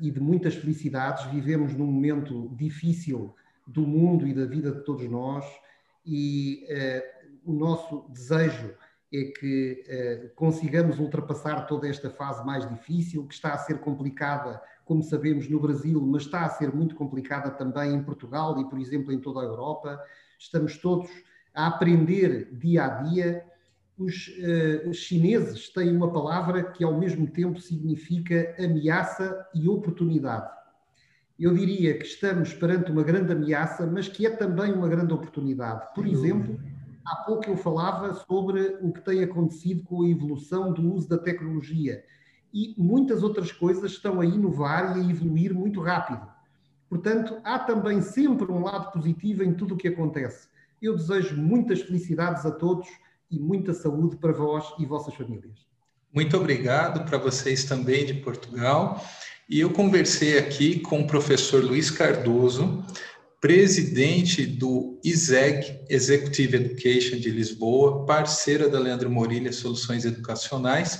e 0.00 0.10
de 0.10 0.20
muitas 0.20 0.54
felicidades. 0.54 1.24
Vivemos 1.26 1.74
num 1.74 1.86
momento 1.86 2.48
difícil 2.56 3.34
do 3.66 3.82
mundo 3.82 4.26
e 4.26 4.32
da 4.32 4.46
vida 4.46 4.70
de 4.70 4.84
todos 4.84 5.08
nós, 5.10 5.44
e 6.04 6.64
uh, 6.70 7.50
o 7.50 7.52
nosso 7.52 8.06
desejo 8.10 8.72
é 9.12 9.24
que 9.24 9.82
uh, 9.84 10.34
consigamos 10.34 11.00
ultrapassar 11.00 11.66
toda 11.66 11.88
esta 11.88 12.08
fase 12.08 12.44
mais 12.44 12.68
difícil, 12.68 13.26
que 13.26 13.34
está 13.34 13.54
a 13.54 13.58
ser 13.58 13.80
complicada, 13.80 14.62
como 14.84 15.02
sabemos, 15.02 15.48
no 15.48 15.58
Brasil, 15.58 16.00
mas 16.00 16.22
está 16.22 16.44
a 16.44 16.50
ser 16.50 16.72
muito 16.72 16.94
complicada 16.94 17.50
também 17.50 17.92
em 17.94 18.02
Portugal 18.02 18.60
e, 18.60 18.68
por 18.68 18.78
exemplo, 18.78 19.12
em 19.12 19.18
toda 19.18 19.40
a 19.40 19.44
Europa. 19.44 20.00
Estamos 20.38 20.78
todos 20.78 21.10
a 21.52 21.66
aprender 21.66 22.54
dia 22.54 22.84
a 22.84 22.88
dia 23.02 23.44
os 23.98 24.28
uh, 24.28 24.92
chineses 24.92 25.68
têm 25.70 25.96
uma 25.96 26.12
palavra 26.12 26.62
que 26.62 26.84
ao 26.84 26.98
mesmo 26.98 27.26
tempo 27.26 27.60
significa 27.60 28.54
ameaça 28.58 29.46
e 29.54 29.68
oportunidade. 29.68 30.50
Eu 31.38 31.54
diria 31.54 31.98
que 31.98 32.04
estamos 32.04 32.52
perante 32.52 32.90
uma 32.90 33.02
grande 33.02 33.32
ameaça, 33.32 33.86
mas 33.86 34.08
que 34.08 34.26
é 34.26 34.30
também 34.30 34.72
uma 34.72 34.88
grande 34.88 35.12
oportunidade. 35.12 35.94
Por 35.94 36.06
exemplo, 36.06 36.58
há 37.06 37.16
pouco 37.16 37.46
eu 37.48 37.56
falava 37.56 38.14
sobre 38.14 38.78
o 38.80 38.92
que 38.92 39.00
tem 39.00 39.22
acontecido 39.22 39.82
com 39.84 40.02
a 40.02 40.08
evolução 40.08 40.72
do 40.72 40.92
uso 40.92 41.08
da 41.08 41.18
tecnologia 41.18 42.02
e 42.52 42.74
muitas 42.78 43.22
outras 43.22 43.52
coisas 43.52 43.92
estão 43.92 44.20
a 44.20 44.26
inovar 44.26 44.96
e 44.96 45.00
a 45.00 45.10
evoluir 45.10 45.54
muito 45.54 45.80
rápido. 45.80 46.26
Portanto, 46.88 47.38
há 47.44 47.58
também 47.58 48.00
sempre 48.00 48.50
um 48.50 48.62
lado 48.62 48.92
positivo 48.92 49.42
em 49.42 49.52
tudo 49.52 49.74
o 49.74 49.76
que 49.76 49.88
acontece. 49.88 50.48
Eu 50.80 50.96
desejo 50.96 51.36
muitas 51.36 51.82
felicidades 51.82 52.46
a 52.46 52.50
todos 52.50 52.88
e 53.30 53.38
muita 53.38 53.72
saúde 53.74 54.16
para 54.16 54.32
vós 54.32 54.64
e 54.78 54.86
vossas 54.86 55.14
famílias. 55.14 55.66
Muito 56.12 56.36
obrigado 56.36 57.04
para 57.04 57.18
vocês 57.18 57.64
também 57.64 58.06
de 58.06 58.14
Portugal. 58.14 59.04
E 59.48 59.60
eu 59.60 59.70
conversei 59.70 60.38
aqui 60.38 60.80
com 60.80 61.00
o 61.00 61.06
professor 61.06 61.62
Luiz 61.62 61.90
Cardoso, 61.90 62.84
presidente 63.40 64.46
do 64.46 64.98
ISEG, 65.04 65.84
Executive 65.88 66.56
Education 66.56 67.18
de 67.18 67.30
Lisboa, 67.30 68.06
parceira 68.06 68.68
da 68.68 68.78
Leandro 68.78 69.10
Morilha 69.10 69.52
Soluções 69.52 70.04
Educacionais. 70.04 70.98